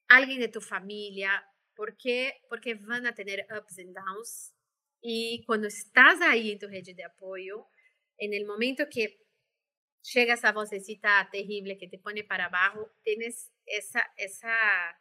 alguém 0.09 0.39
de 0.39 0.49
tu 0.49 0.59
família, 0.59 1.41
porque 1.73 2.35
porque 2.49 2.75
vão 2.75 3.05
a 3.05 3.13
ter 3.13 3.47
ups 3.57 3.79
and 3.79 3.93
downs 3.93 4.53
e 5.03 5.43
quando 5.45 5.65
estás 5.65 6.21
aí 6.21 6.51
em 6.51 6.57
tu 6.57 6.67
rede 6.67 6.93
de 6.93 7.03
apoio, 7.03 7.65
em 8.19 8.45
momento 8.45 8.87
que 8.87 9.17
chega 10.03 10.33
essa 10.33 10.51
vocecita 10.51 11.25
terrível 11.25 11.77
que 11.77 11.87
te 11.87 11.97
põe 11.97 12.23
para 12.23 12.45
abaixo, 12.45 12.89
tens 13.03 13.51
essa 14.17 14.99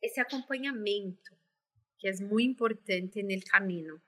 esse 0.00 0.20
acompanhamento 0.20 1.36
que 1.98 2.08
é 2.08 2.12
muito 2.20 2.50
importante 2.50 3.22
no 3.22 3.40
caminho. 3.42 4.00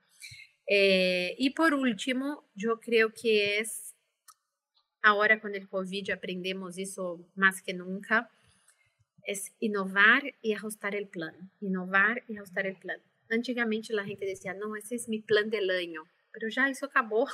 Eh, 0.68 1.34
y 1.38 1.50
por 1.50 1.74
último, 1.74 2.48
yo 2.54 2.78
creo 2.78 3.12
que 3.12 3.58
es, 3.58 3.96
ahora 5.02 5.40
con 5.40 5.54
el 5.54 5.68
COVID 5.68 6.10
aprendemos 6.10 6.78
eso 6.78 7.28
más 7.34 7.60
que 7.60 7.74
nunca, 7.74 8.30
es 9.24 9.52
innovar 9.58 10.22
y 10.42 10.54
ajustar 10.54 10.94
el 10.94 11.08
plan, 11.08 11.50
innovar 11.60 12.22
y 12.28 12.36
ajustar 12.36 12.66
el 12.66 12.76
plan. 12.76 13.00
Antigamente 13.30 13.94
la 13.94 14.04
gente 14.04 14.26
decía, 14.26 14.52
no, 14.54 14.76
ese 14.76 14.96
es 14.96 15.08
mi 15.08 15.20
plan 15.20 15.48
del 15.48 15.70
año, 15.70 16.04
pero 16.32 16.48
ya 16.48 16.68
eso 16.68 16.86
acabó. 16.86 17.26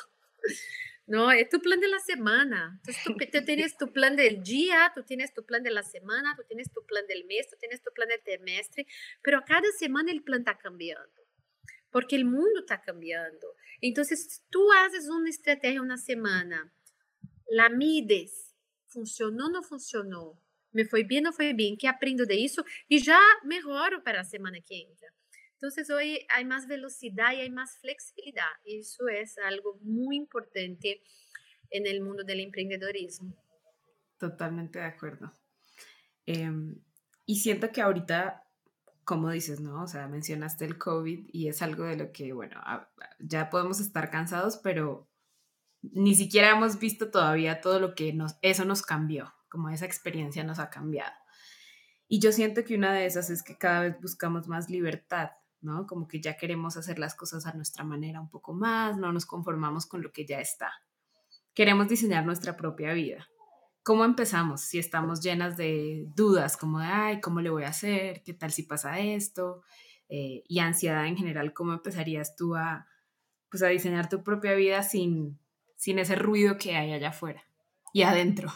No, 1.09 1.31
es 1.31 1.49
tu 1.49 1.61
plan 1.61 1.79
de 1.79 1.87
la 1.87 2.01
semana. 2.01 2.81
Tú, 2.85 3.15
tú, 3.15 3.45
tienes 3.45 3.77
tu 3.77 3.93
plan 3.93 4.17
del 4.17 4.43
día, 4.43 4.91
tú 4.93 5.05
tienes 5.05 5.33
tu 5.33 5.47
plan 5.47 5.63
de 5.63 5.71
la 5.71 5.85
semana, 5.85 6.35
tú 6.37 6.43
tienes 6.49 6.73
tu 6.73 6.85
plan 6.85 7.07
del 7.07 7.25
mes, 7.27 7.49
tú 7.49 7.55
tienes 7.61 7.81
tu 7.81 7.93
plan 7.93 8.09
del 8.09 8.21
trimestre, 8.25 8.89
pero 9.23 9.41
cada 9.47 9.71
semana 9.79 10.11
el 10.11 10.25
plan 10.25 10.41
está 10.41 10.59
cambiando 10.59 11.27
porque 11.97 12.23
o 12.23 12.27
mundo 12.27 12.61
está 12.61 12.77
cambiando. 12.77 13.47
Então, 13.83 14.05
se 14.05 14.15
tu 14.51 14.71
haces 14.73 15.09
uma 15.09 15.31
estratégia 15.31 15.83
na 15.83 15.97
semana, 15.97 16.71
la 17.51 17.71
mides, 17.71 18.55
funcionou, 18.89 19.51
não 19.51 19.63
funcionou, 19.63 20.37
me 20.75 20.85
foi 20.85 21.03
bem, 21.05 21.23
não 21.23 21.33
foi 21.33 21.55
bem, 21.55 21.75
que 21.75 21.87
aprendo 21.87 22.27
disso 22.27 22.63
e 22.91 22.99
já 22.99 23.19
melhoro 23.45 24.03
para 24.03 24.21
a 24.21 24.25
semana 24.25 24.61
que 24.61 24.75
entra. 24.75 25.11
Então, 25.57 25.71
hoje 25.97 26.27
há 26.31 26.45
mais 26.45 26.67
velocidade 26.67 27.39
e 27.39 27.47
há 27.47 27.51
mais 27.51 27.77
flexibilidade. 27.79 28.61
Isso 28.67 29.09
é 29.09 29.25
algo 29.45 29.79
muito 29.83 30.23
importante 30.23 31.01
no 31.73 32.05
mundo 32.05 32.25
do 32.25 32.33
empreendedorismo. 32.33 33.35
Totalmente 34.19 34.79
de 34.79 34.85
acuerdo. 34.85 35.31
Eh, 36.27 36.51
y 37.27 37.37
siento 37.37 37.71
que 37.71 37.81
ahorita 37.81 38.47
como 39.07 39.31
dices, 39.31 39.61
¿no? 39.61 39.85
O 39.85 39.87
sea, 39.87 40.09
mencionaste 40.09 40.65
el 40.65 40.79
COVID 40.79 41.29
y 41.33 41.47
es 41.47 41.63
algo 41.63 41.85
de 41.85 41.97
lo 41.97 42.11
que, 42.11 42.33
bueno, 42.33 42.61
ya 43.21 43.51
podemos 43.51 43.79
estar 43.79 44.11
cansados, 44.11 44.57
pero 44.57 45.09
ni 45.81 46.17
siquiera 46.17 46.51
hemos 46.51 46.81
visto 46.81 47.09
todavía 47.09 47.61
todo 47.61 47.79
lo 47.79 47.95
que 47.95 48.13
nos, 48.13 48.37
eso 48.43 48.65
nos 48.65 48.83
cambió, 48.83 49.33
como 49.49 49.71
esa 49.71 49.87
experiencia 49.87 50.43
nos 50.43 50.59
ha 50.59 50.71
cambiado. 50.71 51.15
Y 52.09 52.19
yo 52.19 52.33
siento 52.33 52.65
que 52.65 52.75
una 52.75 52.93
de 52.95 53.07
esas 53.07 53.31
es 53.31 53.45
que 53.45 53.57
cada 53.57 53.83
vez 53.83 53.97
buscamos 54.01 54.49
más 54.49 54.69
libertad, 54.71 55.31
¿no? 55.61 55.87
Como 55.87 56.07
que 56.07 56.21
ya 56.21 56.37
queremos 56.37 56.77
hacer 56.77 56.99
las 56.99 57.15
cosas 57.15 57.47
a 57.47 57.55
nuestra 57.55 57.85
manera 57.85 58.21
un 58.21 58.31
poco 58.31 58.53
más, 58.53 58.97
no 58.97 59.13
nos 59.13 59.27
conformamos 59.27 59.87
con 59.87 60.03
lo 60.03 60.13
que 60.13 60.27
ya 60.27 60.41
está. 60.41 60.73
Queremos 61.55 61.89
diseñar 61.89 62.25
nuestra 62.25 62.57
propia 62.57 62.93
vida. 62.93 63.29
¿Cómo 63.83 64.05
empezamos? 64.05 64.63
Si 64.63 64.79
estamos 64.79 65.21
llenas 65.23 65.57
de 65.57 66.07
dudas, 66.15 66.57
como 66.57 66.81
de, 66.81 66.87
ay, 66.87 67.21
¿cómo 67.21 67.41
le 67.41 67.51
voy 67.51 67.65
a 67.65 67.69
hacer? 67.69 68.23
¿Qué 68.25 68.35
tal 68.35 68.51
si 68.51 68.65
pasa 68.65 68.99
esto? 68.99 69.63
Eh, 70.09 70.43
y 70.49 70.59
ansiedad 70.59 71.07
en 71.07 71.17
general, 71.17 71.53
¿cómo 71.53 71.73
empezarías 71.73 72.37
tú 72.37 72.57
a, 72.57 72.87
pues, 73.51 73.63
a 73.63 73.69
diseñar 73.69 74.09
tu 74.09 74.23
propia 74.23 74.55
vida 74.55 74.83
sin, 74.83 75.39
sin 75.77 75.99
ese 75.99 76.17
ruido 76.17 76.59
que 76.59 76.77
hay 76.77 76.93
allá 76.93 77.11
afuera 77.11 77.45
y 77.93 78.03
adentro? 78.03 78.53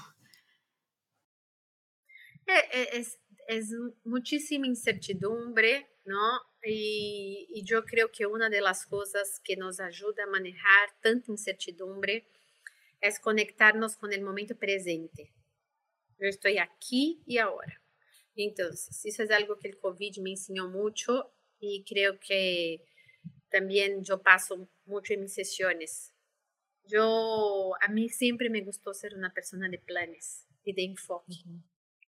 Eh, 2.47 2.89
es, 2.95 3.19
es 3.51 3.75
muchísima 4.05 4.69
incertidumbre, 4.69 5.89
¿no? 6.05 6.41
Y, 6.63 7.49
y, 7.51 7.65
yo 7.65 7.85
que 7.85 8.27
una 8.27 8.49
de 8.49 8.61
las 8.61 8.87
cosas 8.87 9.41
que 9.43 9.57
nos 9.57 9.81
ayuda 9.81 10.23
a 10.23 10.31
manejar 10.31 10.89
tanta 11.03 11.33
incertidumbre 11.33 12.29
es 13.01 13.19
conectarnos 13.19 13.97
con 13.97 14.13
el 14.13 14.23
momento 14.23 14.57
presente. 14.57 15.33
Yo 16.21 16.29
estoy 16.29 16.59
aquí 16.59 17.23
y 17.27 17.39
ahora. 17.39 17.83
Entonces, 18.37 19.05
eso 19.05 19.25
es 19.25 19.31
algo 19.33 19.59
que 19.59 19.69
el 19.69 19.79
COVID 19.79 20.19
me 20.19 20.31
enseñó 20.31 20.69
mucho 20.69 21.33
y 21.59 21.83
creo 21.85 22.21
que 22.21 22.85
también 23.49 24.05
yo 24.05 24.23
paso 24.23 24.71
mucho 24.85 25.15
en 25.15 25.23
mis 25.23 25.35
sesiones. 25.35 26.15
Yo, 26.85 27.73
a 27.81 27.89
mí 27.89 28.09
siempre 28.11 28.49
me 28.49 28.61
gustó 28.61 28.95
ser 28.95 29.15
una 29.17 29.35
persona 29.35 29.69
de 29.69 29.79
planes 29.79 30.47
y 30.63 30.73
de 30.73 30.85
enfoque. 30.85 31.35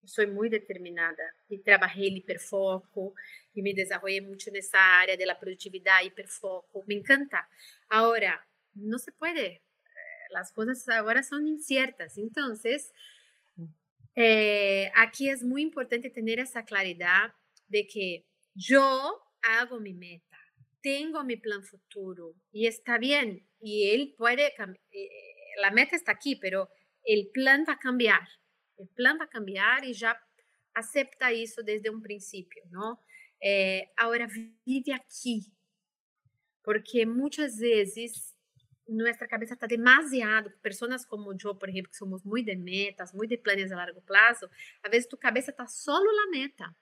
Soy 0.05 0.27
muy 0.27 0.49
determinada 0.49 1.35
y 1.49 1.59
trabajé 1.59 2.07
el 2.07 2.17
hiperfoco 2.19 3.15
y 3.55 3.63
me 3.63 3.75
desarrollé 3.75 4.21
mucho 4.23 4.51
en 4.51 4.57
esa 4.57 5.01
área 5.01 5.17
de 5.17 5.27
la 5.27 5.39
productividad, 5.39 6.03
hiperfoco. 6.03 6.85
Me 6.87 6.95
encanta. 6.95 7.49
Ahora, 7.89 8.47
no 8.75 8.99
se 8.99 9.13
puede 9.13 9.63
las 10.31 10.53
cosas 10.53 10.89
ahora 10.89 11.23
son 11.23 11.47
inciertas. 11.47 12.17
Entonces, 12.17 12.93
eh, 14.15 14.91
es 15.21 15.43
muy 15.43 15.63
importante 15.63 16.11
tener 16.11 16.39
esa 16.39 16.65
claridad 16.65 17.35
de 17.69 17.87
que 17.87 18.27
yo 18.55 19.23
hago 19.43 19.81
mi 19.81 19.95
meta, 19.95 20.37
tengo 20.83 21.23
mi 21.25 21.37
plan 21.37 21.63
futuro 21.63 22.35
y 22.53 22.67
está 22.67 22.99
bien. 22.99 23.47
Y 23.61 23.91
él 23.91 24.15
puede, 24.17 24.47
eh, 24.47 25.09
la 25.61 25.71
meta 25.71 25.97
está 25.97 26.13
aquí, 26.13 26.37
pero 26.37 26.71
el 27.05 27.29
plan 27.33 27.65
va 27.69 27.75
a 27.75 27.79
cambiar. 27.79 28.27
El 28.81 28.89
plan 28.89 29.19
va 29.21 29.25
a 29.25 29.29
cambiar 29.29 29.85
y 29.85 29.93
ya 29.93 30.19
acepta 30.75 31.31
eso 31.31 31.63
desde 31.63 31.91
un 31.91 32.01
principio, 32.01 32.63
¿no? 32.71 33.01
Eh, 33.41 33.91
ahora 33.97 34.29
vive 34.65 34.95
aquí, 34.95 35.53
porque 36.63 37.07
muchas 37.07 37.59
veces 37.59 38.37
nuestra 38.87 39.29
cabeza 39.29 39.55
está 39.55 39.67
demasiado, 39.67 40.51
personas 40.61 41.07
como 41.07 41.37
yo, 41.37 41.59
por 41.59 41.71
ejemplo, 41.71 41.91
que 41.91 41.99
somos 41.99 42.25
muy 42.25 42.43
de 42.43 42.57
metas, 42.57 43.15
muy 43.15 43.27
de 43.27 43.39
planes 43.39 43.73
a 43.73 43.77
largo 43.77 44.01
plazo, 44.01 44.51
a 44.83 44.89
veces 44.89 45.09
tu 45.09 45.17
cabeza 45.17 45.53
está 45.53 45.67
solo 45.67 46.11
la 46.13 46.39
meta 46.39 46.77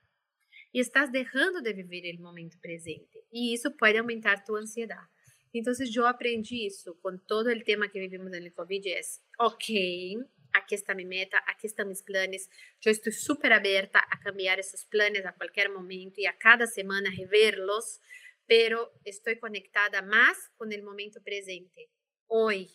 y 0.72 0.80
estás 0.80 1.12
dejando 1.12 1.60
de 1.60 1.72
vivir 1.72 2.06
el 2.06 2.18
momento 2.18 2.58
presente 2.60 3.24
y 3.30 3.54
eso 3.54 3.76
puede 3.76 3.98
aumentar 3.98 4.44
tu 4.44 4.56
ansiedad. 4.56 5.08
Entonces 5.52 5.90
yo 5.90 6.06
aprendí 6.06 6.66
eso 6.66 6.98
con 7.00 7.24
todo 7.24 7.50
el 7.50 7.64
tema 7.64 7.88
que 7.88 8.00
vivimos 8.00 8.32
el 8.32 8.52
COVID, 8.52 8.86
es, 8.86 9.22
ok, 9.38 9.64
aquí 10.58 10.74
está 10.74 10.94
mi 10.94 11.04
meta, 11.04 11.42
aquí 11.46 11.66
están 11.66 11.88
mis 11.88 12.02
planes, 12.02 12.50
yo 12.80 12.90
estoy 12.90 13.12
súper 13.12 13.52
abierta 13.52 14.00
a 14.10 14.20
cambiar 14.20 14.60
esos 14.60 14.84
planes 14.84 15.24
a 15.24 15.32
cualquier 15.32 15.70
momento 15.70 16.20
y 16.20 16.26
a 16.26 16.36
cada 16.36 16.66
semana 16.66 17.10
reverlos, 17.16 18.00
pero 18.46 18.92
estoy 19.04 19.38
conectada 19.38 20.02
más 20.02 20.36
con 20.56 20.72
el 20.72 20.82
momento 20.82 21.22
presente 21.22 21.88
hoy. 22.26 22.70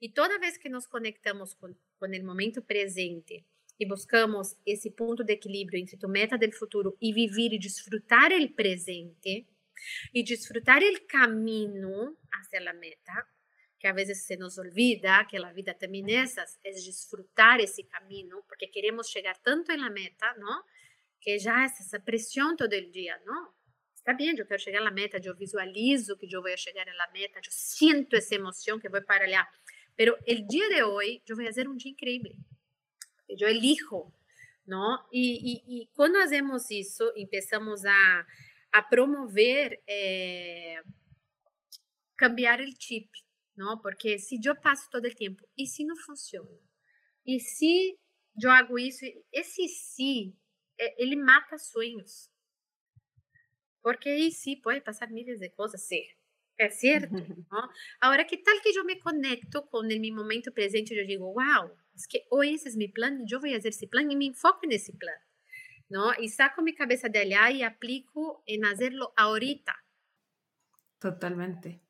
E 0.00 0.08
toda 0.08 0.38
vez 0.38 0.58
que 0.58 0.68
nos 0.68 0.86
conectamos 0.86 1.54
com, 1.54 1.74
com 1.98 2.06
o 2.06 2.24
momento 2.24 2.62
presente 2.62 3.44
e 3.80 3.86
buscamos 3.86 4.56
esse 4.64 4.90
ponto 4.90 5.24
de 5.24 5.32
equilíbrio 5.32 5.80
entre 5.80 5.96
tu 5.96 6.08
meta 6.08 6.38
do 6.38 6.52
futuro 6.52 6.96
e 7.00 7.12
viver 7.12 7.52
e 7.52 7.58
desfrutar 7.58 8.30
o 8.32 8.54
presente 8.54 9.46
e 10.14 10.22
desfrutar 10.22 10.82
o 10.82 11.06
caminho 11.06 12.16
hacia 12.32 12.70
a 12.70 12.74
meta, 12.74 13.26
que 13.78 13.86
a 13.86 13.92
vezes 13.92 14.24
se 14.24 14.36
nos 14.36 14.58
olvida 14.58 15.24
que 15.26 15.36
a 15.36 15.52
vida 15.52 15.72
também 15.74 16.04
é 16.16 16.24
é 16.64 16.70
desfrutar 16.70 17.60
esse 17.60 17.84
caminho, 17.84 18.42
porque 18.48 18.66
queremos 18.66 19.08
chegar 19.08 19.36
tanto 19.38 19.74
na 19.76 19.88
meta, 19.88 20.34
não? 20.38 20.64
Que 21.20 21.38
já 21.38 21.62
é 21.62 21.64
essa 21.64 22.00
pressão 22.00 22.56
todo 22.56 22.80
dia, 22.90 23.20
não? 23.24 23.52
Está 23.94 24.12
bem, 24.12 24.36
eu 24.36 24.46
quero 24.46 24.60
chegar 24.60 24.84
à 24.84 24.90
meta, 24.90 25.20
eu 25.22 25.36
visualizo 25.36 26.16
que 26.16 26.34
eu 26.34 26.42
vou 26.42 26.56
chegar 26.56 26.88
à 26.88 27.10
meta, 27.12 27.38
eu 27.38 27.50
sinto 27.50 28.16
essa 28.16 28.34
emoção 28.34 28.78
que 28.78 28.88
vou 28.88 29.02
para 29.02 29.28
lá. 29.28 29.46
Mas 29.98 30.08
o 30.08 30.48
dia 30.48 30.68
de 30.68 30.82
hoje, 30.82 31.22
eu 31.28 31.36
vou 31.36 31.44
fazer 31.44 31.68
um 31.68 31.76
dia 31.76 31.92
incrível. 31.92 32.32
Eu 33.28 33.48
elijo, 33.48 34.10
não? 34.66 35.06
E, 35.12 35.52
e, 35.52 35.82
e 35.82 35.86
quando 35.94 36.14
fazemos 36.14 36.70
isso, 36.70 37.12
começamos 37.12 37.84
a, 37.84 38.26
a 38.72 38.82
promover, 38.82 39.82
eh, 39.86 40.82
cambiar 42.16 42.60
o 42.60 42.66
chip, 42.78 43.08
não? 43.58 43.78
Porque 43.78 44.18
se 44.18 44.38
eu 44.42 44.56
passo 44.56 44.88
todo 44.90 45.06
o 45.06 45.14
tempo, 45.14 45.46
e 45.56 45.66
se 45.66 45.84
não 45.84 45.96
funciona? 45.96 46.58
E 47.26 47.40
se 47.40 47.98
eu 48.42 48.50
hago 48.50 48.78
isso, 48.78 49.04
esse 49.32 49.68
se, 49.68 50.34
ele 50.96 51.16
mata 51.16 51.58
sonhos. 51.58 52.30
Porque 53.82 54.08
aí 54.08 54.30
sim 54.30 54.60
pode 54.60 54.80
passar 54.80 55.10
milhares 55.10 55.40
de 55.40 55.50
coisas, 55.50 55.82
sim. 55.82 56.02
É 56.56 56.70
certo? 56.70 57.12
¿no? 57.12 57.68
Agora, 58.00 58.24
que 58.24 58.36
tal 58.38 58.60
que 58.60 58.76
eu 58.76 58.84
me 58.84 58.98
conecto 59.00 59.62
com 59.62 59.78
o 59.78 59.82
meu 59.82 60.14
momento 60.14 60.52
presente 60.52 60.94
eu 60.94 61.06
digo, 61.06 61.24
wow, 61.24 61.70
es 61.94 62.06
que 62.06 62.26
hoje 62.30 62.54
esse 62.54 62.68
é 62.68 62.76
meu 62.76 62.92
plano, 62.92 63.24
eu 63.30 63.40
vou 63.40 63.50
fazer 63.50 63.68
esse 63.68 63.86
plano 63.86 64.10
e 64.10 64.16
me 64.16 64.26
enfoco 64.26 64.66
nesse 64.66 64.96
plano. 64.96 65.20
¿no? 65.88 66.12
Y 66.18 66.28
saco 66.28 66.62
mi 66.62 66.74
cabeza 66.74 67.08
de 67.08 67.20
allá 67.20 67.50
y 67.50 67.62
aplico 67.62 68.42
en 68.46 68.64
hacerlo 68.64 69.12
ahorita. 69.16 69.76
Totalmente. 70.98 71.80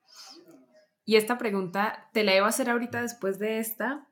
Y 1.08 1.16
esta 1.16 1.38
pregunta 1.38 2.10
te 2.12 2.22
la 2.22 2.36
iba 2.36 2.44
a 2.44 2.50
hacer 2.50 2.68
ahorita 2.68 3.00
después 3.00 3.38
de 3.38 3.60
esta, 3.60 4.06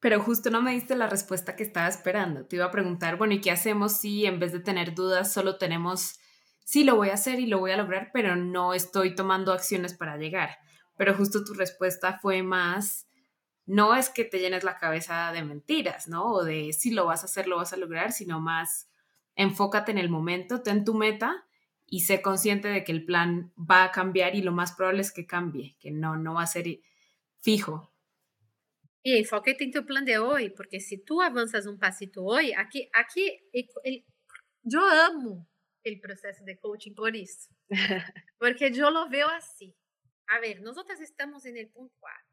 pero 0.00 0.20
justo 0.20 0.50
no 0.50 0.60
me 0.60 0.72
diste 0.72 0.96
la 0.96 1.06
respuesta 1.06 1.54
que 1.54 1.62
estaba 1.62 1.86
esperando. 1.86 2.44
Te 2.46 2.56
iba 2.56 2.64
a 2.64 2.72
preguntar, 2.72 3.16
bueno, 3.16 3.34
¿y 3.34 3.40
qué 3.40 3.52
hacemos 3.52 3.98
si 3.98 4.26
en 4.26 4.40
vez 4.40 4.50
de 4.50 4.58
tener 4.58 4.96
dudas 4.96 5.32
solo 5.32 5.56
tenemos, 5.56 6.18
sí, 6.64 6.82
lo 6.82 6.96
voy 6.96 7.10
a 7.10 7.14
hacer 7.14 7.38
y 7.38 7.46
lo 7.46 7.60
voy 7.60 7.70
a 7.70 7.76
lograr, 7.76 8.10
pero 8.12 8.34
no 8.34 8.74
estoy 8.74 9.14
tomando 9.14 9.52
acciones 9.52 9.94
para 9.94 10.16
llegar? 10.16 10.58
Pero 10.96 11.14
justo 11.14 11.44
tu 11.44 11.54
respuesta 11.54 12.18
fue 12.18 12.42
más, 12.42 13.06
no 13.64 13.94
es 13.94 14.08
que 14.08 14.24
te 14.24 14.40
llenes 14.40 14.64
la 14.64 14.78
cabeza 14.78 15.30
de 15.30 15.44
mentiras, 15.44 16.08
¿no? 16.08 16.24
O 16.24 16.42
de 16.42 16.72
si 16.72 16.90
lo 16.90 17.06
vas 17.06 17.22
a 17.22 17.26
hacer, 17.26 17.46
lo 17.46 17.58
vas 17.58 17.72
a 17.72 17.76
lograr, 17.76 18.10
sino 18.10 18.40
más 18.40 18.88
enfócate 19.36 19.92
en 19.92 19.98
el 19.98 20.08
momento, 20.08 20.60
ten 20.60 20.84
tu 20.84 20.94
meta 20.94 21.44
y 21.86 22.00
sé 22.00 22.22
consciente 22.22 22.68
de 22.68 22.84
que 22.84 22.92
el 22.92 23.04
plan 23.04 23.52
va 23.58 23.84
a 23.84 23.90
cambiar 23.90 24.34
y 24.34 24.42
lo 24.42 24.52
más 24.52 24.72
probable 24.72 25.02
es 25.02 25.12
que 25.12 25.26
cambie, 25.26 25.76
que 25.78 25.90
no, 25.90 26.16
no 26.16 26.34
va 26.34 26.42
a 26.42 26.46
ser 26.46 26.66
fijo. 27.40 27.92
Y 29.02 29.18
enfócate 29.18 29.64
en 29.64 29.72
tu 29.72 29.84
plan 29.84 30.04
de 30.04 30.18
hoy, 30.18 30.50
porque 30.50 30.80
si 30.80 31.04
tú 31.04 31.20
avanzas 31.20 31.66
un 31.66 31.78
pasito 31.78 32.24
hoy, 32.24 32.52
aquí, 32.52 32.88
aquí 32.94 33.38
el, 33.52 34.04
yo 34.62 34.80
amo 34.80 35.46
el 35.82 36.00
proceso 36.00 36.42
de 36.44 36.58
coaching 36.58 36.94
por 36.94 37.14
eso, 37.14 37.50
porque 38.38 38.72
yo 38.72 38.90
lo 38.90 39.08
veo 39.10 39.28
así. 39.28 39.76
A 40.28 40.40
ver, 40.40 40.62
nosotras 40.62 41.00
estamos 41.02 41.44
en 41.44 41.58
el 41.58 41.68
punto 41.68 41.94
A 42.06 42.24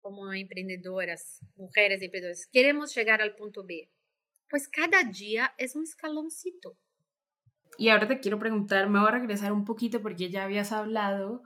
como 0.00 0.32
empreendedoras, 0.32 1.38
mujeres 1.54 2.02
empreendedoras, 2.02 2.48
queremos 2.52 2.94
llegar 2.94 3.22
al 3.22 3.36
punto 3.36 3.64
B. 3.64 3.88
Pues 4.50 4.68
cada 4.68 5.04
día 5.04 5.54
es 5.56 5.76
un 5.76 5.84
escaloncito. 5.84 6.76
Y 7.78 7.88
ahora 7.88 8.08
te 8.08 8.20
quiero 8.20 8.38
preguntar, 8.38 8.88
me 8.88 8.98
voy 8.98 9.08
a 9.08 9.12
regresar 9.12 9.52
un 9.52 9.64
poquito 9.64 10.02
porque 10.02 10.30
ya 10.30 10.44
habías 10.44 10.72
hablado 10.72 11.42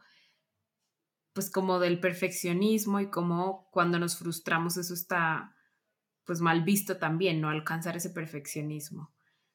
pues 1.33 1.51
como 1.51 1.79
del 1.79 2.01
perfeccionismo 2.01 2.99
y 2.99 3.11
como 3.11 3.69
cuando 3.71 3.99
nos 3.99 4.17
frustramos 4.17 4.79
eso 4.79 4.95
está 4.95 5.55
pues 6.25 6.41
mal 6.41 6.65
visto 6.65 6.97
también, 6.97 7.41
no 7.41 7.51
alcanzar 7.51 7.97
ese 7.97 8.11
perfeccionismo. 8.11 9.13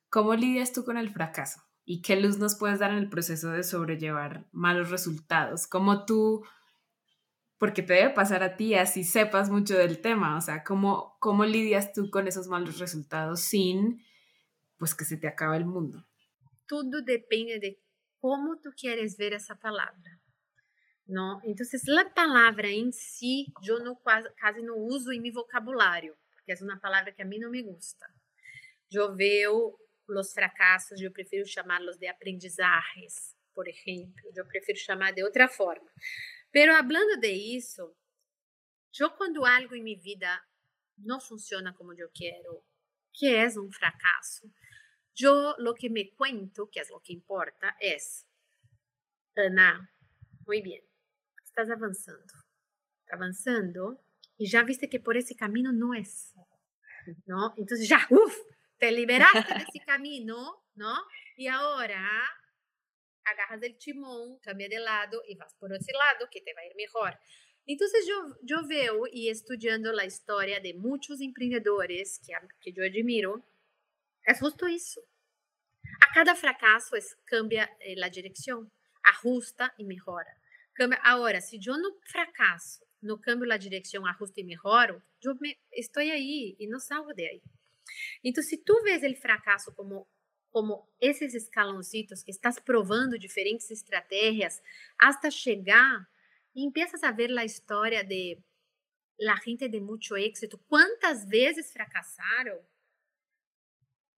¿Cómo 0.09 0.35
lidias 0.35 0.73
tú 0.73 0.85
con 0.85 0.97
el 0.97 1.09
fracaso? 1.09 1.61
¿Y 1.83 2.01
qué 2.01 2.19
luz 2.19 2.37
nos 2.37 2.55
puedes 2.55 2.79
dar 2.79 2.91
en 2.91 2.97
el 2.97 3.09
proceso 3.09 3.49
de 3.49 3.63
sobrellevar 3.63 4.45
malos 4.51 4.91
resultados? 4.91 5.67
¿Cómo 5.67 6.05
tú 6.05 6.43
porque 7.57 7.83
te 7.83 7.93
debe 7.93 8.09
pasar 8.09 8.41
a 8.41 8.57
ti 8.57 8.73
así 8.73 9.03
sepas 9.03 9.51
mucho 9.51 9.77
del 9.77 10.01
tema, 10.01 10.35
o 10.35 10.41
sea, 10.41 10.63
¿cómo, 10.63 11.15
cómo 11.19 11.45
lidias 11.45 11.93
tú 11.93 12.09
con 12.09 12.27
esos 12.27 12.47
malos 12.47 12.79
resultados 12.79 13.41
sin 13.41 14.03
pues 14.77 14.95
que 14.95 15.05
se 15.05 15.17
te 15.17 15.27
acabe 15.27 15.57
el 15.57 15.65
mundo? 15.65 16.05
Todo 16.71 17.01
depende 17.01 17.59
de 17.59 17.71
cómo 18.19 18.59
tú 18.61 18.69
quieres 18.81 19.17
ver 19.17 19.33
esa 19.33 19.55
palabra. 19.59 20.11
¿no? 21.05 21.41
Entonces, 21.43 21.83
la 21.87 22.13
palabra 22.13 22.69
en 22.69 22.93
sí, 22.93 23.53
yo 23.61 23.79
no, 23.79 24.01
casi 24.37 24.63
no 24.63 24.75
uso 24.77 25.11
en 25.11 25.21
mi 25.21 25.31
vocabulario, 25.31 26.17
porque 26.31 26.53
es 26.53 26.61
una 26.61 26.79
palabra 26.79 27.13
que 27.13 27.23
a 27.23 27.25
mí 27.25 27.37
no 27.37 27.49
me 27.49 27.61
gusta. 27.61 28.07
Yo 28.89 29.13
veo 29.13 29.77
los 30.07 30.33
fracasos, 30.33 30.99
yo 31.01 31.11
prefiero 31.11 31.45
llamarlos 31.45 31.99
de 31.99 32.07
aprendizajes, 32.07 33.35
por 33.53 33.67
ejemplo, 33.67 34.29
yo 34.33 34.47
prefiero 34.47 34.79
llamar 34.87 35.13
de 35.13 35.25
otra 35.25 35.49
forma. 35.49 35.91
Pero 36.51 36.73
hablando 36.73 37.17
de 37.19 37.31
isso, 37.31 37.93
eu 38.97 39.09
quando 39.11 39.45
algo 39.45 39.75
em 39.75 39.83
minha 39.83 39.99
vida 39.99 40.41
não 40.97 41.19
funciona 41.19 41.73
como 41.73 41.93
eu 41.93 42.09
quero, 42.13 42.63
que 43.13 43.27
é 43.27 43.47
um 43.47 43.71
fracasso, 43.71 44.49
eu 45.19 45.55
lo 45.57 45.73
que 45.73 45.89
me 45.89 46.11
cuento, 46.11 46.67
que 46.67 46.79
é 46.79 46.83
o 46.91 46.99
que 46.99 47.13
importa, 47.13 47.75
é 47.81 47.97
Ana, 49.37 49.89
muito 50.47 50.63
bem, 50.63 50.83
estás 51.43 51.69
avançando, 51.69 52.33
avançando 53.09 53.97
e 54.39 54.45
já 54.45 54.63
viste 54.63 54.87
que 54.87 54.99
por 54.99 55.15
esse 55.15 55.35
caminho 55.35 55.71
não 55.71 55.93
é, 55.93 56.03
não? 57.25 57.53
Então 57.57 57.77
já, 57.81 58.07
uf, 58.11 58.35
te 58.77 58.91
liberaste 58.91 59.53
desse 59.53 59.79
caminho, 59.85 60.35
não? 60.75 61.05
E 61.37 61.47
agora 61.47 62.27
agarras 63.23 63.63
el 63.63 63.77
timón, 63.77 64.39
cambia 64.39 64.67
de 64.67 64.79
lado 64.79 65.21
y 65.27 65.35
vas 65.35 65.53
por 65.55 65.71
ese 65.73 65.93
lado 65.93 66.27
que 66.29 66.41
te 66.41 66.53
va 66.53 66.61
a 66.61 66.65
ir 66.65 66.75
mejor. 66.75 67.17
Entonces 67.65 68.05
yo, 68.07 68.35
yo 68.41 68.67
veo 68.67 69.03
y 69.11 69.29
estudiando 69.29 69.93
la 69.93 70.05
historia 70.05 70.59
de 70.59 70.73
muchos 70.73 71.21
emprendedores 71.21 72.19
que, 72.25 72.33
que 72.59 72.73
yo 72.73 72.83
admiro, 72.83 73.45
es 74.25 74.39
justo 74.39 74.67
eso. 74.67 75.01
A 76.01 76.13
cada 76.13 76.35
fracaso 76.35 76.95
es, 76.95 77.17
cambia 77.25 77.69
eh, 77.79 77.95
la 77.95 78.09
dirección, 78.09 78.71
ajusta 79.03 79.73
y 79.77 79.85
mejora. 79.85 80.37
Ahora, 81.03 81.41
si 81.41 81.59
yo 81.59 81.77
no 81.77 81.89
fracaso, 82.05 82.85
no 83.01 83.19
cambio 83.19 83.45
la 83.45 83.57
dirección, 83.57 84.07
ajusto 84.07 84.39
y 84.39 84.43
mejoro, 84.43 85.03
yo 85.19 85.35
me, 85.39 85.59
estoy 85.69 86.09
ahí 86.09 86.55
y 86.57 86.67
no 86.67 86.79
salgo 86.79 87.13
de 87.13 87.27
ahí. 87.27 87.41
Entonces, 88.23 88.49
si 88.49 88.57
tú 88.57 88.73
ves 88.83 89.03
el 89.03 89.17
como 89.75 90.07
como 90.51 90.89
esses 90.99 91.33
escaloncitos 91.33 92.23
que 92.23 92.31
estás 92.31 92.59
provando 92.59 93.17
diferentes 93.17 93.71
estratégias 93.71 94.61
hasta 94.99 95.31
chegar 95.31 96.07
e 96.53 96.63
empiezas 96.63 97.03
a 97.03 97.11
ver 97.11 97.31
a 97.31 97.45
história 97.45 98.03
de 98.03 98.37
la 99.17 99.37
gente 99.37 99.69
de 99.69 99.79
muito 99.79 100.17
éxito, 100.17 100.57
quantas 100.67 101.25
vezes 101.25 101.71
fracassaram 101.71 102.59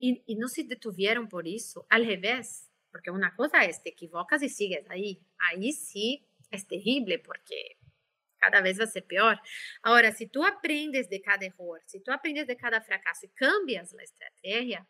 e, 0.03 0.21
e 0.27 0.35
não 0.35 0.49
se 0.49 0.63
detuvieron 0.63 1.27
por 1.27 1.47
isso, 1.47 1.85
al 1.89 2.03
revés, 2.03 2.69
porque 2.91 3.09
uma 3.09 3.31
coisa 3.31 3.63
é 3.63 3.71
te 3.71 3.87
equivocas 3.87 4.41
e 4.41 4.49
sigues 4.49 4.85
aí, 4.89 5.21
aí 5.39 5.71
sim 5.71 6.21
é 6.51 6.57
terrível, 6.57 7.17
porque 7.23 7.77
cada 8.37 8.59
vez 8.59 8.77
vai 8.77 8.87
ser 8.87 9.03
pior. 9.03 9.39
Agora, 9.81 10.11
se 10.11 10.27
tu 10.27 10.43
aprendes 10.43 11.07
de 11.07 11.19
cada 11.19 11.45
erro, 11.45 11.77
se 11.85 12.01
tu 12.01 12.11
aprendes 12.11 12.45
de 12.45 12.55
cada 12.57 12.81
fracasso 12.81 13.25
e 13.25 13.29
cambias 13.29 13.93
a 13.93 14.03
estratégia, 14.03 14.85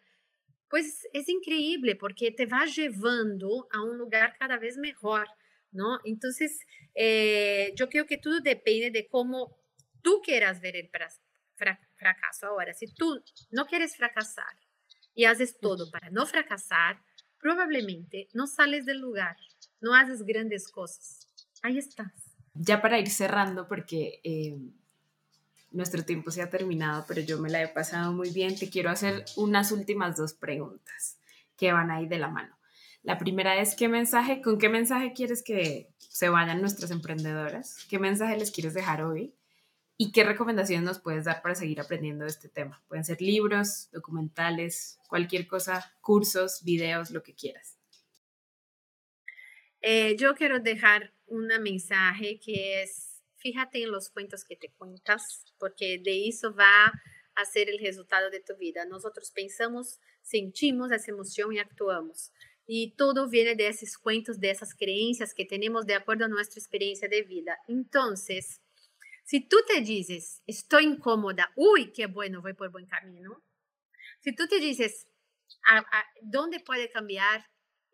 pues 0.67 1.08
es 1.13 1.30
increíble 1.30 1.95
porque 1.95 2.32
te 2.32 2.47
va 2.47 2.65
llevando 2.65 3.67
a 3.71 3.84
un 3.84 3.99
lugar 3.99 4.36
cada 4.39 4.58
vez 4.58 4.78
mejor, 4.78 5.28
¿no? 5.71 5.99
Entonces, 6.06 6.60
eh, 6.95 7.71
yo 7.76 7.88
creo 7.88 8.08
que 8.08 8.17
todo 8.17 8.39
depende 8.39 8.89
de 8.89 9.08
cómo 9.08 9.56
tú 10.02 10.21
quieras 10.23 10.60
ver 10.60 10.76
el 10.76 10.89
fracaso. 11.95 12.47
Ahora, 12.47 12.73
si 12.73 12.91
tú 12.91 13.23
no 13.52 13.67
quieres 13.67 13.95
fracasar 13.95 14.62
y 15.15 15.26
haces 15.26 15.60
todo 15.60 15.89
para 15.91 16.10
no 16.10 16.26
fracasar, 16.26 17.02
probablemente 17.39 18.30
no 18.34 18.47
sales 18.47 18.86
del 18.86 18.99
lugar, 18.99 19.38
no 19.82 19.93
haces 19.93 20.23
grandes 20.23 20.67
cosas. 20.69 21.28
Ahí 21.62 21.78
estás. 21.78 22.12
Ya 22.54 22.82
para 22.82 22.99
ir 22.99 23.10
cerrando, 23.10 23.67
porque 23.67 24.21
eh, 24.23 24.58
nuestro 25.71 26.04
tiempo 26.04 26.32
se 26.32 26.41
ha 26.41 26.49
terminado, 26.49 27.06
pero 27.08 27.21
yo 27.21 27.39
me 27.39 27.49
la 27.49 27.62
he 27.62 27.67
pasado 27.67 28.13
muy 28.13 28.30
bien. 28.30 28.58
Te 28.58 28.69
quiero 28.69 28.89
hacer 28.89 29.26
unas 29.36 29.71
últimas 29.71 30.15
dos 30.15 30.34
preguntas 30.34 31.17
que 31.58 31.71
van 31.71 31.91
ahí 31.91 32.08
de 32.08 32.19
la 32.19 32.30
mano. 32.30 32.56
La 33.02 33.17
primera 33.17 33.58
es, 33.58 33.76
¿qué 33.76 33.89
mensaje, 33.89 34.41
con 34.41 34.58
qué 34.58 34.69
mensaje 34.69 35.13
quieres 35.13 35.43
que 35.43 35.89
se 35.97 36.30
vayan 36.30 36.62
nuestras 36.62 36.89
emprendedoras? 36.91 37.86
¿Qué 37.89 37.99
mensaje 37.99 38.38
les 38.38 38.52
quieres 38.52 38.73
dejar 38.73 39.04
hoy? 39.04 39.34
¿Y 40.03 40.11
qué 40.11 40.25
recomendaciones 40.25 40.83
nos 40.83 40.99
puedes 40.99 41.23
dar 41.23 41.41
para 41.41 41.55
seguir 41.55 41.79
aprendiendo 41.79 42.25
de 42.25 42.29
este 42.29 42.49
tema? 42.49 42.83
Pueden 42.89 43.05
ser 43.05 43.21
libros, 43.21 43.89
documentales, 43.93 44.99
cualquier 45.07 45.47
cosa, 45.47 45.95
cursos, 46.01 46.61
videos, 46.65 47.09
lo 47.09 47.23
que 47.23 47.33
quieras. 47.33 47.77
Eh, 49.79 50.17
yo 50.17 50.35
quiero 50.35 50.59
dejar 50.59 51.13
un 51.25 51.47
mensaje 51.61 52.37
que 52.43 52.83
es 52.83 53.21
fíjate 53.37 53.81
en 53.81 53.93
los 53.93 54.09
cuentos 54.09 54.43
que 54.43 54.57
te 54.57 54.73
cuentas, 54.73 55.45
porque 55.57 56.01
de 56.03 56.27
eso 56.27 56.53
va 56.53 56.91
a 57.35 57.45
ser 57.45 57.69
el 57.69 57.79
resultado 57.79 58.29
de 58.29 58.41
tu 58.41 58.57
vida. 58.57 58.83
Nosotros 58.83 59.31
pensamos, 59.31 60.01
sentimos 60.21 60.91
esa 60.91 61.11
emoción 61.11 61.53
y 61.53 61.59
actuamos. 61.59 62.33
Y 62.67 62.91
todo 62.97 63.29
viene 63.29 63.55
de 63.55 63.67
esos 63.67 63.97
cuentos, 63.97 64.41
de 64.41 64.51
esas 64.51 64.75
creencias 64.75 65.33
que 65.33 65.45
tenemos 65.45 65.85
de 65.85 65.95
acuerdo 65.95 66.25
a 66.25 66.27
nuestra 66.27 66.59
experiencia 66.59 67.07
de 67.07 67.21
vida. 67.21 67.57
Entonces, 67.69 68.59
si 69.23 69.47
tú 69.47 69.57
te 69.67 69.81
dices, 69.81 70.41
estoy 70.45 70.86
incómoda, 70.86 71.51
uy, 71.55 71.91
qué 71.91 72.07
bueno, 72.07 72.41
voy 72.41 72.53
por 72.53 72.71
buen 72.71 72.86
camino. 72.86 73.43
Si 74.21 74.36
tú 74.36 74.47
te 74.47 74.59
dices, 74.59 75.07
¿dónde 76.21 76.59
puede 76.59 76.89
cambiar? 76.89 77.45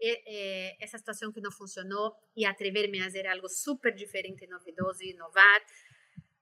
eh, 0.01 0.87
situação 0.87 1.31
que 1.31 1.41
não 1.41 1.51
funcionou 1.51 2.15
e 2.35 2.45
atrever-me 2.45 2.99
a 2.99 3.03
fazer 3.03 3.27
algo 3.27 3.49
super 3.49 3.93
diferente, 3.93 4.47
novedoso 4.47 5.03
e 5.03 5.11
inovar. 5.11 5.61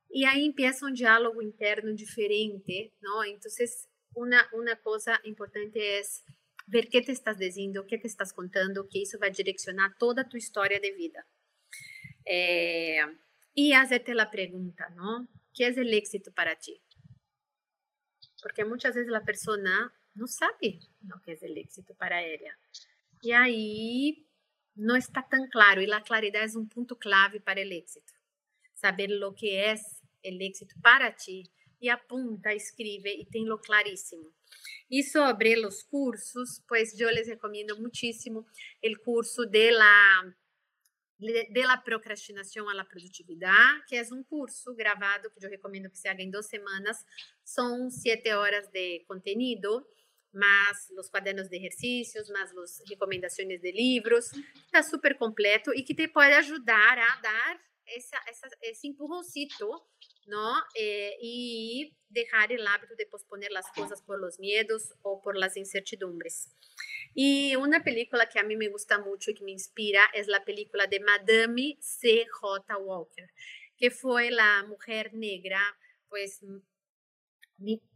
Y 0.10 0.26
ahí 0.26 0.46
empieza 0.46 0.86
un 0.86 0.94
diálogo 0.94 1.42
interno 1.42 1.94
diferente, 1.94 2.94
¿no? 3.02 3.24
Entonces, 3.24 3.90
una, 4.16 4.48
una 4.54 4.80
cosa 4.82 5.20
importante 5.26 6.00
es 6.00 6.24
ver 6.66 6.88
qué 6.90 7.02
te 7.02 7.12
estás 7.12 7.38
diciendo, 7.38 7.86
qué 7.88 7.98
te 7.98 8.08
estás 8.08 8.34
contando, 8.34 8.88
que 8.90 9.02
eso 9.02 9.18
va 9.20 9.28
a 9.28 9.32
direccionar 9.32 9.98
toda 9.98 10.28
tu 10.28 10.38
historia 10.38 10.80
de 10.80 10.92
vida. 10.94 11.28
Eh, 12.26 13.00
y 13.60 13.74
hacerte 13.74 14.14
la 14.14 14.30
pregunta, 14.30 14.88
¿no? 14.90 15.28
¿Qué 15.52 15.66
es 15.66 15.78
el 15.80 15.92
éxito 15.92 16.32
para 16.32 16.56
ti? 16.60 16.80
Porque 18.40 18.64
muchas 18.64 18.94
veces 18.94 19.10
la 19.10 19.24
persona 19.24 19.92
no 20.14 20.28
sabe 20.28 20.80
lo 21.02 21.20
que 21.24 21.32
es 21.32 21.42
el 21.42 21.58
éxito 21.58 21.96
para 21.96 22.24
ella. 22.24 22.56
Y 23.20 23.32
ahí 23.32 24.30
no 24.76 24.96
está 24.96 25.28
tan 25.28 25.48
claro, 25.48 25.82
y 25.82 25.88
la 25.88 26.04
claridad 26.04 26.44
es 26.44 26.56
un 26.56 26.70
punto 26.70 27.00
clave 27.00 27.42
para 27.42 27.62
el 27.62 27.72
éxito. 27.72 28.14
Saber 28.76 29.10
lo 29.10 29.34
que 29.34 29.72
es 29.72 30.04
el 30.22 30.40
éxito 30.40 30.76
para 30.84 31.16
ti 31.16 31.50
y 31.80 31.90
apunta, 31.90 32.52
escribe 32.54 33.12
y 33.12 33.26
tenlo 33.26 33.60
clarísimo. 33.60 34.36
Y 34.88 35.02
sobre 35.02 35.58
los 35.58 35.84
cursos, 35.84 36.62
pues 36.68 36.96
yo 36.96 37.10
les 37.10 37.28
recomiendo 37.28 37.76
muchísimo 37.80 38.46
el 38.84 39.00
curso 39.00 39.46
de 39.46 39.72
la 39.72 40.38
de 41.20 41.64
la 41.64 41.78
procrastinação 41.78 42.70
à 42.70 42.74
la 42.74 42.86
produtividade, 42.86 43.84
que 43.88 43.96
é 43.96 44.04
um 44.14 44.24
curso 44.24 44.76
gravado 44.76 45.32
que 45.32 45.44
eu 45.44 45.50
recomendo 45.50 45.90
que 45.90 45.98
se 45.98 46.08
haga 46.08 46.22
em 46.22 46.30
duas 46.30 46.48
semanas. 46.48 47.04
São 47.44 47.90
sete 47.90 48.32
horas 48.34 48.68
de 48.70 49.04
conteúdo, 49.08 49.86
mais 50.32 50.90
os 50.98 51.10
quadernos 51.10 51.50
de 51.50 51.58
exercícios, 51.58 52.30
mais 52.30 52.56
as 52.56 52.82
recomendações 52.88 53.60
de 53.60 53.72
livros. 53.72 54.32
Está 54.66 54.84
super 54.84 55.18
completo 55.18 55.74
e 55.74 55.82
que 55.84 55.96
te 55.96 56.08
pode 56.08 56.34
ajudar 56.34 57.00
a 57.00 57.16
dar 57.22 57.60
essa, 57.88 58.20
esse 58.62 58.88
empurrãocito 58.88 59.68
¿no? 60.28 60.56
Eh, 60.76 61.18
y 61.22 61.96
dejar 62.10 62.52
el 62.52 62.66
hábito 62.68 62.96
de 62.96 63.06
posponer 63.06 63.52
las 63.52 63.66
cosas 63.72 64.02
por 64.02 64.20
los 64.20 64.40
miedos 64.40 64.94
o 65.02 65.22
por 65.22 65.38
las 65.38 65.58
incertidumbres. 65.58 66.50
Y 67.14 67.56
una 67.56 67.84
película 67.84 68.30
que 68.30 68.40
a 68.40 68.44
mí 68.44 68.56
me 68.56 68.70
gusta 68.70 69.00
mucho 69.00 69.32
y 69.32 69.34
que 69.34 69.44
me 69.44 69.52
inspira 69.52 70.02
es 70.14 70.28
la 70.28 70.46
película 70.46 70.88
de 70.88 71.00
Madame 71.00 71.78
C.J. 71.82 72.78
Walker, 72.78 73.30
que 73.78 73.92
fue 73.92 74.32
la 74.32 74.64
mujer 74.68 75.14
negra, 75.14 75.62
pues 76.10 76.42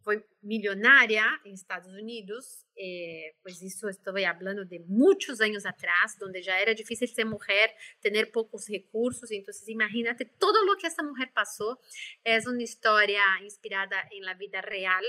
foi 0.04 0.24
milionária 0.41 1.24
em 1.45 1.54
Estados 1.54 1.93
Unidos, 1.93 2.65
eh, 2.76 3.34
isso 3.62 3.88
estou 3.88 4.13
falando 4.13 4.65
de 4.65 4.80
muitos 4.80 5.39
anos 5.39 5.65
atrás, 5.65 6.17
onde 6.21 6.41
já 6.41 6.60
era 6.60 6.74
difícil 6.74 7.08
ser 7.08 7.26
mulher, 7.26 7.76
ter 8.02 8.32
poucos 8.32 8.67
recursos, 8.67 9.30
então 9.30 9.54
imagínate 9.67 10.26
todo 10.39 10.56
o 10.58 10.78
que 10.78 10.88
essa 10.88 11.04
mulher 11.04 11.32
passou, 11.32 11.78
é 12.26 12.39
uma 12.39 12.63
história 12.63 13.21
inspirada 13.43 13.95
em 14.12 14.21
la 14.21 14.34
vida 14.34 14.60
real, 14.62 15.04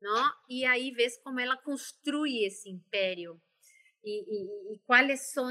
não? 0.00 0.32
E 0.48 0.66
aí 0.66 0.90
vês 0.90 1.16
como 1.18 1.40
ela 1.40 1.56
construi 1.56 2.44
esse 2.44 2.68
império. 2.68 3.40
E, 4.04 4.20
e, 4.20 4.74
e 4.74 4.78
quais 4.80 5.32
são 5.32 5.50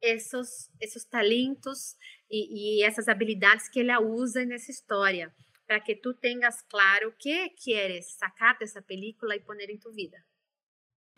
esses, 0.00 0.70
talentos 1.04 1.94
e 2.28 2.82
essas 2.82 3.06
habilidades 3.06 3.68
que 3.68 3.80
ela 3.80 4.00
usa 4.00 4.44
nessa 4.44 4.70
história 4.70 5.32
para 5.72 5.84
que 5.84 5.96
tú 5.96 6.12
tengas 6.12 6.62
claro 6.64 7.14
qué 7.18 7.54
quieres 7.54 8.18
sacar 8.18 8.58
de 8.58 8.66
esa 8.66 8.82
película 8.82 9.34
y 9.34 9.40
poner 9.40 9.70
en 9.70 9.80
tu 9.80 9.90
vida. 9.90 10.22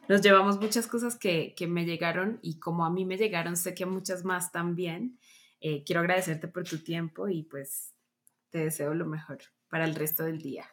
Nos 0.09 0.23
llevamos 0.23 0.61
muchas 0.61 0.87
cosas 0.87 1.19
que, 1.19 1.57
que 1.57 1.67
me 1.67 1.85
llegaron 1.85 2.39
y 2.41 2.61
como 2.61 2.87
a 2.87 2.91
mí 2.91 3.05
me 3.05 3.17
llegaron, 3.17 3.57
sé 3.57 3.75
que 3.75 3.85
muchas 3.85 4.25
más 4.25 4.53
también. 4.53 5.19
Eh, 5.61 5.83
quiero 5.83 6.03
agradecerte 6.03 6.47
por 6.47 6.63
tu 6.63 6.85
tiempo 6.85 7.29
y 7.29 7.43
pues 7.43 7.97
te 8.51 8.59
deseo 8.59 8.95
lo 8.95 9.07
mejor 9.07 9.39
para 9.69 9.87
el 9.87 9.97
resto 9.97 10.23
del 10.23 10.41
día. 10.41 10.73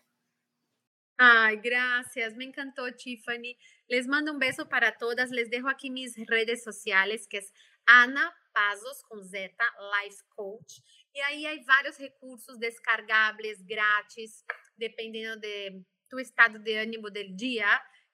Ay, 1.18 1.58
gracias, 1.58 2.36
me 2.36 2.46
encantó 2.46 2.84
Tiffany. 2.94 3.58
Les 3.88 4.08
mando 4.08 4.32
un 4.32 4.38
beso 4.38 4.70
para 4.70 5.00
todas. 5.00 5.32
Les 5.32 5.50
dejo 5.50 5.70
aquí 5.70 5.90
mis 5.90 6.16
redes 6.28 6.64
sociales, 6.64 7.28
que 7.28 7.40
es 7.40 7.52
Ana 7.88 8.32
Pazos 8.54 9.02
con 9.10 9.28
Z, 9.28 9.56
Life 10.04 10.24
Coach. 10.30 10.82
E 11.14 11.22
aí, 11.22 11.46
aí 11.46 11.64
vários 11.64 11.98
recursos 11.98 12.58
descargáveis, 12.58 13.62
grátis, 13.62 14.44
dependendo 14.78 15.40
de 15.40 15.84
tu 16.10 16.20
estado 16.20 16.60
de 16.60 16.78
ânimo 16.78 17.10
del 17.10 17.36
dia, 17.36 17.68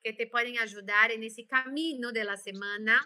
que 0.04 0.14
te 0.14 0.26
podem 0.28 0.58
ajudar 0.60 1.10
nesse 1.18 1.46
caminho 1.46 2.12
da 2.12 2.38
semana. 2.38 3.00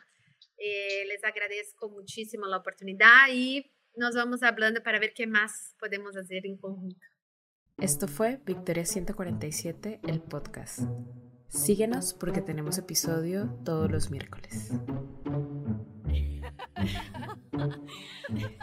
Eh, 0.58 1.06
les 1.08 1.24
agradezco 1.24 1.90
muchísimo 1.90 2.46
la 2.46 2.58
oportunidad 2.58 3.30
y 3.30 3.72
nos 3.96 4.16
vamos 4.16 4.44
hablando 4.44 4.82
para 4.82 5.00
ver 5.00 5.14
qué 5.14 5.28
más 5.28 5.76
podemos 5.80 6.16
hacer 6.16 6.46
en 6.46 6.58
conjunto. 6.58 7.06
Esto 7.78 8.08
fue 8.08 8.40
Victoria 8.46 8.86
147, 8.86 10.02
el 10.08 10.22
podcast. 10.22 10.82
Síguenos 11.48 12.14
porque 12.14 12.42
tenemos 12.42 12.78
episodio 12.78 13.60
todos 13.66 13.92
los 13.92 14.12
miércoles. 14.12 14.72